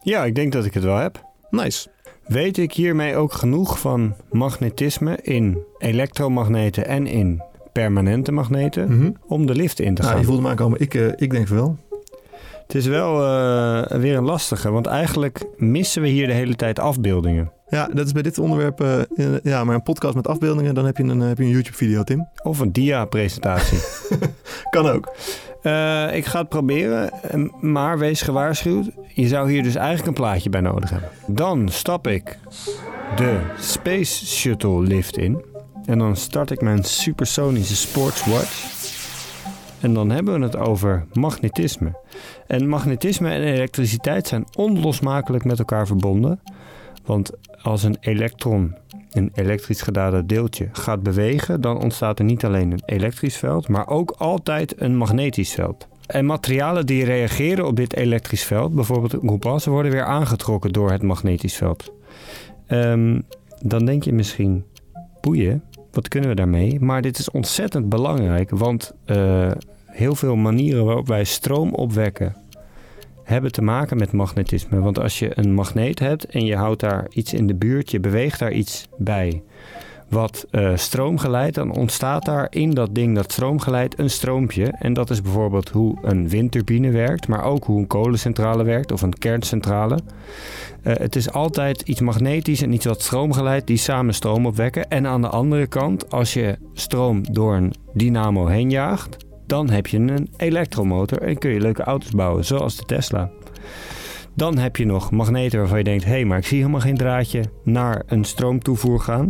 ja, 0.01 0.25
ik 0.25 0.36
denk 0.36 0.51
dat 0.51 0.65
ik 0.65 0.74
het 0.74 0.84
wel 0.84 0.98
heb. 0.98 1.24
Nice. 1.50 1.89
Weet 2.25 2.58
ik 2.58 2.74
hiermee 2.74 3.15
ook 3.15 3.34
genoeg 3.34 3.79
van 3.79 4.15
magnetisme 4.32 5.17
in 5.22 5.58
elektromagneten 5.77 6.88
en 6.88 7.08
in 7.08 7.41
permanente 7.72 8.32
magneten 8.32 9.15
om 9.27 9.46
de 9.46 9.56
lift 9.56 9.79
in 9.79 9.96
te 9.96 10.01
gaan? 10.01 10.12
Nou, 10.12 10.22
je 10.22 10.27
voelt 10.27 10.39
hem 10.39 10.50
aankomen. 10.50 10.79
Ik, 10.79 10.94
eh, 10.94 11.08
ik 11.15 11.32
denk 11.32 11.48
wel. 11.48 11.77
Het 12.67 12.75
is 12.75 12.86
wel 12.86 13.24
eh, 13.24 14.00
weer 14.00 14.17
een 14.17 14.24
lastige, 14.24 14.72
want 14.72 14.86
eigenlijk 14.86 15.46
missen 15.58 16.01
we 16.01 16.08
hier 16.08 16.27
de 16.27 16.34
hele 16.34 16.56
tijd 16.56 16.79
afbeeldingen. 16.79 17.51
Ja, 17.70 17.90
dat 17.94 18.06
is 18.06 18.12
bij 18.12 18.22
dit 18.22 18.40
onderwerp. 18.40 18.82
eh, 18.82 19.26
ja, 19.44 19.64
maar 19.64 19.76
een 19.76 19.84
podcast 19.84 20.16
met 20.16 20.28
afbeeldingen, 20.28 20.76
dan 20.76 20.86
heb 20.86 20.98
je 20.98 21.04
een, 21.04 21.22
eh, 21.22 21.28
heb 21.28 21.38
je 21.38 21.44
een 21.44 21.50
YouTube-video, 21.50 22.04
Tim. 22.04 22.28
Of 22.44 22.60
een 22.60 22.72
dia-presentatie. 22.72 23.80
Kan 24.70 24.88
ook. 24.88 25.16
Eh, 25.62 26.16
ik 26.16 26.26
ga 26.26 26.40
het 26.40 26.50
proberen, 26.50 27.12
maar 27.62 28.00
wees 28.00 28.22
gewaarschuwd. 28.22 28.90
Je 29.08 29.28
zou 29.28 29.52
hier 29.52 29.64
dus 29.64 29.76
eigenlijk 29.76 30.08
een 30.08 30.14
plaatje 30.14 30.50
bij 30.50 30.62
nodig 30.62 30.90
hebben. 30.90 31.10
Dan 31.28 31.70
stap 31.70 32.08
ik 32.08 32.38
de 33.16 33.40
Space 33.60 34.26
Shuttle 34.26 34.82
lift 34.82 35.18
in. 35.18 35.46
En 35.86 35.98
dan 36.00 36.16
start 36.16 36.52
ik 36.52 36.62
mijn 36.62 36.84
supersonische 36.84 37.76
sportswatch. 37.76 38.76
En 39.82 39.94
dan 39.94 40.10
hebben 40.10 40.40
we 40.40 40.46
het 40.46 40.56
over 40.56 41.06
magnetisme. 41.14 41.98
En 42.48 42.68
magnetisme 42.68 43.30
en 43.30 43.42
elektriciteit 43.42 44.28
zijn 44.28 44.46
onlosmakelijk 44.56 45.44
met 45.46 45.60
elkaar 45.60 45.88
verbonden. 45.88 46.40
Want 47.08 47.32
als 47.62 47.84
een 47.84 47.98
elektron, 48.00 48.76
een 49.12 49.32
elektrisch 49.34 49.82
geladen 49.82 50.28
deeltje, 50.28 50.70
gaat 50.72 51.04
bewegen, 51.04 51.62
dan 51.62 51.82
ontstaat 51.82 52.20
er 52.20 52.26
niet 52.26 52.46
alleen 52.46 52.72
een 52.72 52.84
elektrisch 52.86 53.38
veld, 53.38 53.68
maar 53.68 53.88
ook 53.88 54.12
altijd 54.12 54.82
een 54.82 54.98
magnetisch 54.98 55.54
veld. 55.54 55.88
En 56.06 56.26
materialen 56.26 56.86
die 56.86 57.04
reageren 57.04 57.66
op 57.66 57.76
dit 57.76 57.96
elektrisch 57.96 58.44
veld, 58.44 58.74
bijvoorbeeld 58.74 59.14
een 59.14 59.26
kompas, 59.26 59.66
worden 59.66 59.92
weer 59.92 60.06
aangetrokken 60.06 60.74
door 60.74 60.92
het 60.92 61.02
magnetisch 61.02 61.56
veld. 61.56 61.94
Ehm, 62.68 63.22
dan 63.62 63.86
denk 63.86 64.04
je 64.04 64.14
misschien, 64.14 64.66
boeien, 65.22 65.64
wat 65.92 66.08
kunnen 66.08 66.30
we 66.30 66.36
daarmee? 66.36 66.80
Maar 66.80 67.02
dit 67.02 67.18
is 67.18 67.32
ontzettend 67.32 67.90
belangrijk, 67.90 68.50
want 68.50 68.94
eh, 69.06 69.52
heel 69.86 70.16
veel 70.16 70.36
manieren 70.36 70.86
waarop 70.86 71.08
wij 71.08 71.24
stroom 71.24 71.74
opwekken 71.74 72.36
hebben 73.27 73.51
te 73.51 73.62
maken 73.62 73.98
met 73.98 74.12
magnetisme. 74.12 74.79
Want 74.79 75.00
als 75.00 75.19
je 75.19 75.31
een 75.34 75.53
magneet 75.53 76.00
hebt 76.00 76.25
en 76.25 76.46
je 76.46 76.55
houdt 76.55 76.79
daar 76.79 77.07
iets 77.10 77.34
in 77.34 77.48
de 77.48 77.55
buurt, 77.55 77.91
je 77.91 78.00
beweegt 78.00 78.39
daar 78.39 78.51
iets 78.51 78.88
bij 78.98 79.41
wat 80.10 80.46
eh, 80.51 80.75
stroom 80.75 81.17
geleidt, 81.17 81.55
dan 81.55 81.75
ontstaat 81.75 82.25
daar 82.25 82.48
in 82.50 82.72
dat 82.72 82.96
ding 82.96 83.15
dat 83.15 83.31
stroom 83.31 83.60
geleidt 83.60 84.00
een 84.00 84.10
stroompje. 84.10 84.65
En 84.65 84.93
dat 84.93 85.10
is 85.10 85.22
bijvoorbeeld 85.22 85.69
hoe 85.69 85.98
een 86.01 86.29
windturbine 86.29 86.91
werkt, 86.91 87.27
maar 87.27 87.43
ook 87.43 87.63
hoe 87.63 87.79
een 87.79 87.88
kolencentrale 87.88 88.63
werkt 88.63 88.91
of 88.91 89.01
een 89.01 89.17
kerncentrale. 89.17 90.00
Eh, 90.81 90.93
het 90.96 91.15
is 91.15 91.31
altijd 91.31 91.81
iets 91.81 92.01
magnetisch 92.01 92.62
en 92.62 92.74
iets 92.74 92.86
wat 92.86 93.01
stroom 93.01 93.34
geleidt 93.34 93.67
die 93.67 93.77
samen 93.77 94.13
stroom 94.13 94.46
opwekken. 94.46 94.89
En 94.89 95.07
aan 95.07 95.22
de 95.22 95.29
andere 95.29 95.67
kant, 95.67 96.12
als 96.12 96.34
je 96.34 96.57
stroom 96.74 97.34
door 97.34 97.55
een 97.55 97.74
dynamo 97.93 98.46
heen 98.46 98.69
jaagt, 98.69 99.25
Dan 99.48 99.70
heb 99.70 99.88
je 99.88 99.98
een 99.98 100.30
elektromotor 100.38 101.22
en 101.22 101.38
kun 101.38 101.51
je 101.51 101.60
leuke 101.60 101.84
auto's 101.84 102.12
bouwen, 102.12 102.46
zoals 102.46 102.75
de 102.77 102.84
Tesla. 102.86 103.30
Dan 104.34 104.58
heb 104.58 104.75
je 104.75 104.86
nog 104.86 105.12
magneten 105.12 105.60
waarvan 105.60 105.77
je 105.77 105.84
denkt: 105.84 106.04
hé, 106.04 106.10
hey, 106.12 106.25
maar 106.25 106.38
ik 106.38 106.46
zie 106.46 106.58
helemaal 106.58 106.80
geen 106.80 106.98
draadje 106.98 107.44
naar 107.63 108.04
een 108.06 108.24
stroomtoevoer 108.24 109.00
gaan. 109.00 109.30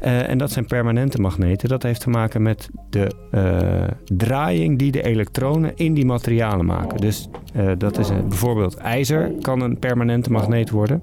Eh, 0.00 0.28
en 0.28 0.38
dat 0.38 0.50
zijn 0.50 0.66
permanente 0.66 1.20
magneten. 1.20 1.68
Dat 1.68 1.82
heeft 1.82 2.00
te 2.00 2.10
maken 2.10 2.42
met 2.42 2.68
de 2.90 3.10
eh, 3.30 3.94
draaiing 4.16 4.78
die 4.78 4.92
de 4.92 5.02
elektronen 5.02 5.72
in 5.74 5.94
die 5.94 6.04
materialen 6.04 6.66
maken. 6.66 6.96
Dus 7.00 7.28
eh, 7.54 7.70
dat 7.78 7.98
is 7.98 8.08
een- 8.08 8.28
bijvoorbeeld 8.28 8.76
ijzer 8.76 9.32
kan 9.40 9.60
een 9.60 9.78
permanente 9.78 10.30
magneet 10.30 10.70
worden. 10.70 11.02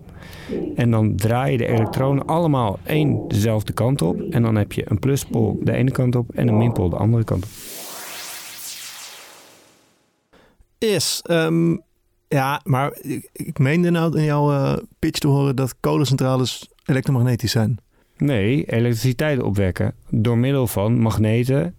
En 0.76 0.92
dan 0.92 1.16
draaien 1.16 1.58
de 1.58 1.68
elektronen 1.68 2.26
allemaal 2.26 2.80
één 2.86 3.28
dezelfde 3.28 3.74
kant 3.74 4.02
op. 4.02 4.22
En 4.30 4.42
dan 4.42 4.56
heb 4.56 4.72
je 4.72 4.84
een 4.88 5.00
pluspol 5.00 5.60
de 5.64 5.72
ene 5.74 5.92
kant 5.92 6.16
op 6.16 6.30
en 6.36 6.48
een 6.48 6.58
minpol 6.58 6.90
de 6.90 6.96
andere 6.96 7.24
kant 7.24 7.44
op. 7.44 7.50
Is. 10.84 11.20
ehm, 11.26 11.76
ja, 12.28 12.62
maar 12.64 12.98
ik, 13.02 13.30
ik 13.34 13.60
meende 13.60 13.90
nou 13.90 14.18
in 14.18 14.24
jouw 14.24 14.52
eh, 14.52 14.74
pitch 15.00 15.20
te 15.20 15.28
horen 15.28 15.56
dat 15.56 15.76
kolencentrales 15.80 16.70
elektromagnetisch 16.86 17.52
zijn. 17.52 17.78
Nee, 18.18 18.64
elektriciteit 18.66 19.42
opwekken 19.42 19.94
door 20.10 20.38
middel 20.38 20.68
van 20.68 21.00
magneten. 21.00 21.76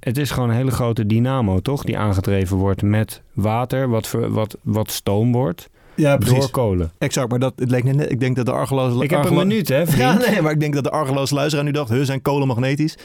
Het 0.00 0.18
is 0.18 0.30
gewoon 0.30 0.48
een 0.48 0.56
hele 0.56 0.70
grote 0.70 1.06
dynamo, 1.06 1.60
toch? 1.60 1.84
Die 1.84 1.98
aangedreven 1.98 2.56
wordt 2.56 2.82
met 2.82 3.22
water, 3.32 3.88
wat, 3.88 4.06
ver- 4.06 4.30
wat, 4.30 4.56
wat 4.62 4.90
stoom 4.90 5.32
wordt, 5.32 5.68
Ja, 5.94 6.16
door 6.16 6.50
kolen. 6.50 6.92
Exact, 6.98 7.30
maar 7.30 7.38
dat, 7.38 7.52
het 7.56 7.70
leek 7.70 7.84
net, 7.84 8.10
ik 8.10 8.20
denk 8.20 8.36
dat 8.36 8.46
de 8.46 8.52
argeloze... 8.52 9.02
Ik 9.04 9.10
heb 9.10 9.24
een 9.24 9.34
minuut, 9.34 9.68
hè, 9.68 9.86
vriend? 9.92 9.98
Ja, 10.22 10.30
nee, 10.30 10.42
maar 10.42 10.52
ik 10.52 10.60
denk 10.60 10.74
dat 10.74 10.84
de 10.84 10.90
argeloze 10.90 11.34
luisteraar 11.34 11.64
nu 11.64 11.70
dacht, 11.70 11.90
huh, 11.90 12.02
zijn 12.02 12.22
kolen 12.22 12.46
magnetisch. 12.48 12.98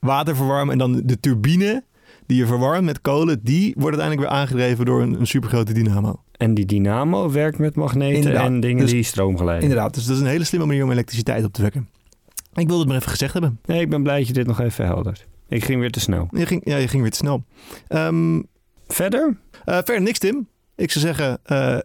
Water 0.00 0.36
verwarmen 0.36 0.72
en 0.72 0.78
dan 0.78 1.00
de 1.04 1.20
turbine 1.20 1.84
die 2.32 2.40
je 2.40 2.46
verwarmt 2.46 2.84
met 2.84 3.00
kolen, 3.00 3.40
die 3.42 3.74
wordt 3.78 3.96
uiteindelijk 3.98 4.20
weer 4.30 4.38
aangedreven 4.40 4.84
door 4.84 5.02
een, 5.02 5.20
een 5.20 5.26
supergrote 5.26 5.72
dynamo. 5.72 6.22
En 6.36 6.54
die 6.54 6.66
dynamo 6.66 7.30
werkt 7.30 7.58
met 7.58 7.74
magneten 7.76 8.16
Inderdaad. 8.16 8.46
en 8.46 8.60
dingen 8.60 8.82
Dus- 8.82 8.90
die 8.90 9.02
stroom 9.02 9.36
geleiden. 9.36 9.68
Inderdaad, 9.68 9.94
dus 9.94 10.04
dat 10.04 10.16
is 10.16 10.22
een 10.22 10.28
hele 10.28 10.44
slimme 10.44 10.66
manier 10.66 10.84
om 10.84 10.90
elektriciteit 10.90 11.44
op 11.44 11.52
te 11.52 11.62
wekken. 11.62 11.88
Ik 12.54 12.66
wilde 12.66 12.78
het 12.78 12.86
maar 12.88 12.96
even 12.96 13.10
gezegd 13.10 13.32
hebben. 13.32 13.58
Nee, 13.66 13.80
ik 13.80 13.90
ben 13.90 14.02
blij 14.02 14.18
dat 14.18 14.26
je 14.26 14.32
dit 14.32 14.46
nog 14.46 14.60
even 14.60 14.72
verheldert. 14.72 15.26
Ik 15.48 15.64
ging 15.64 15.80
weer 15.80 15.90
te 15.90 16.00
snel. 16.00 16.28
Je 16.30 16.46
ging, 16.46 16.60
ja, 16.64 16.76
je 16.76 16.88
ging 16.88 17.02
weer 17.02 17.10
te 17.10 17.16
snel. 17.16 17.44
Ehm, 17.88 18.40
Verder? 18.88 19.36
eh, 19.64 19.74
verder 19.74 20.02
niks, 20.02 20.18
Tim. 20.18 20.48
Ik 20.76 20.90
zou 20.90 21.04
zeggen, 21.04 21.38
eh, 21.44 21.78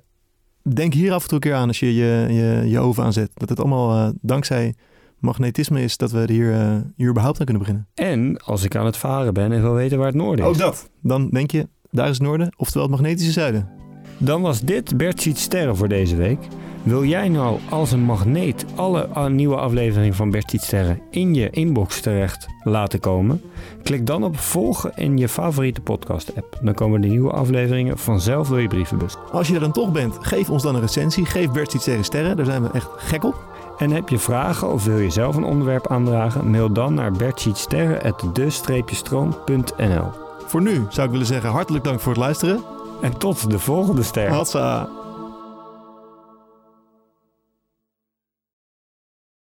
denk 0.73 0.93
hier 0.93 1.13
af 1.13 1.21
en 1.21 1.27
toe 1.27 1.37
een 1.37 1.43
keer 1.43 1.53
aan 1.53 1.67
als 1.67 1.79
je 1.79 1.95
je, 1.95 2.25
je, 2.29 2.69
je 2.69 2.79
oven 2.79 3.03
aanzet. 3.03 3.29
Dat 3.33 3.49
het 3.49 3.59
allemaal 3.59 4.07
eh, 4.07 4.13
dankzij 4.21 4.73
magnetisme 5.19 5.81
is 5.83 5.97
dat 5.97 6.11
we 6.11 6.23
hier, 6.27 6.53
eh, 6.53 6.75
hier 6.95 7.09
überhaupt 7.09 7.39
aan 7.39 7.45
kunnen 7.45 7.63
beginnen. 7.63 7.87
En 7.93 8.37
als 8.43 8.63
ik 8.63 8.75
aan 8.75 8.85
het 8.85 8.97
varen 8.97 9.33
ben 9.33 9.51
en 9.51 9.61
wil 9.61 9.73
weten 9.73 9.97
waar 9.97 10.07
het 10.07 10.15
noorden 10.15 10.45
is. 10.45 10.51
Ook 10.51 10.57
dat. 10.57 10.89
Dan 11.01 11.29
denk 11.29 11.51
je, 11.51 11.67
daar 11.91 12.09
is 12.09 12.17
het 12.17 12.27
noorden, 12.27 12.53
oftewel 12.57 12.87
het 12.87 12.91
magnetische 12.91 13.31
zuiden. 13.31 13.69
Dan 14.17 14.41
was 14.41 14.61
dit 14.61 14.97
Bert 14.97 15.21
ziet 15.21 15.37
sterren 15.37 15.77
voor 15.77 15.87
deze 15.87 16.15
week. 16.15 16.39
Wil 16.83 17.03
jij 17.03 17.29
nou 17.29 17.59
als 17.69 17.91
een 17.91 18.03
magneet 18.03 18.65
alle 18.75 19.29
nieuwe 19.29 19.55
afleveringen 19.55 20.13
van 20.13 20.31
Bert 20.31 20.51
ziet 20.51 20.61
sterren 20.61 21.01
in 21.09 21.33
je 21.33 21.49
inbox 21.49 22.01
terecht 22.01 22.47
laten 22.63 22.99
komen? 22.99 23.41
Klik 23.83 24.05
dan 24.05 24.23
op 24.23 24.37
volgen 24.37 24.91
in 24.95 25.17
je 25.17 25.29
favoriete 25.29 25.81
podcast 25.81 26.35
app. 26.35 26.59
Dan 26.61 26.73
komen 26.73 27.01
de 27.01 27.07
nieuwe 27.07 27.31
afleveringen 27.31 27.97
vanzelf 27.97 28.47
door 28.47 28.61
je 28.61 28.67
brievenbus. 28.67 29.15
Als 29.31 29.47
je 29.47 29.53
er 29.53 29.59
dan 29.59 29.71
toch 29.71 29.91
bent, 29.91 30.17
geef 30.21 30.49
ons 30.49 30.63
dan 30.63 30.75
een 30.75 30.81
recensie. 30.81 31.25
Geef 31.25 31.51
Bert 31.51 31.73
iets 31.73 31.83
tegen 31.83 32.03
sterren, 32.03 32.37
daar 32.37 32.45
zijn 32.45 32.63
we 32.63 32.69
echt 32.73 32.89
gek 32.97 33.23
op. 33.23 33.56
En 33.77 33.91
heb 33.91 34.09
je 34.09 34.19
vragen 34.19 34.71
of 34.71 34.83
wil 34.83 34.97
je 34.97 35.09
zelf 35.09 35.35
een 35.35 35.43
onderwerp 35.43 35.87
aandragen? 35.87 36.49
Mail 36.49 36.71
dan 36.71 36.93
naar 36.93 37.11
bertzietsterren.de-stroom.nl 37.11 40.09
Voor 40.45 40.61
nu 40.61 40.85
zou 40.89 41.05
ik 41.05 41.11
willen 41.11 41.27
zeggen 41.27 41.49
hartelijk 41.49 41.83
dank 41.83 41.99
voor 41.99 42.11
het 42.11 42.21
luisteren. 42.21 42.63
En 43.01 43.17
tot 43.17 43.51
de 43.51 43.59
volgende 43.59 44.03
ster. 44.03 44.29
Hatsa. 44.29 44.89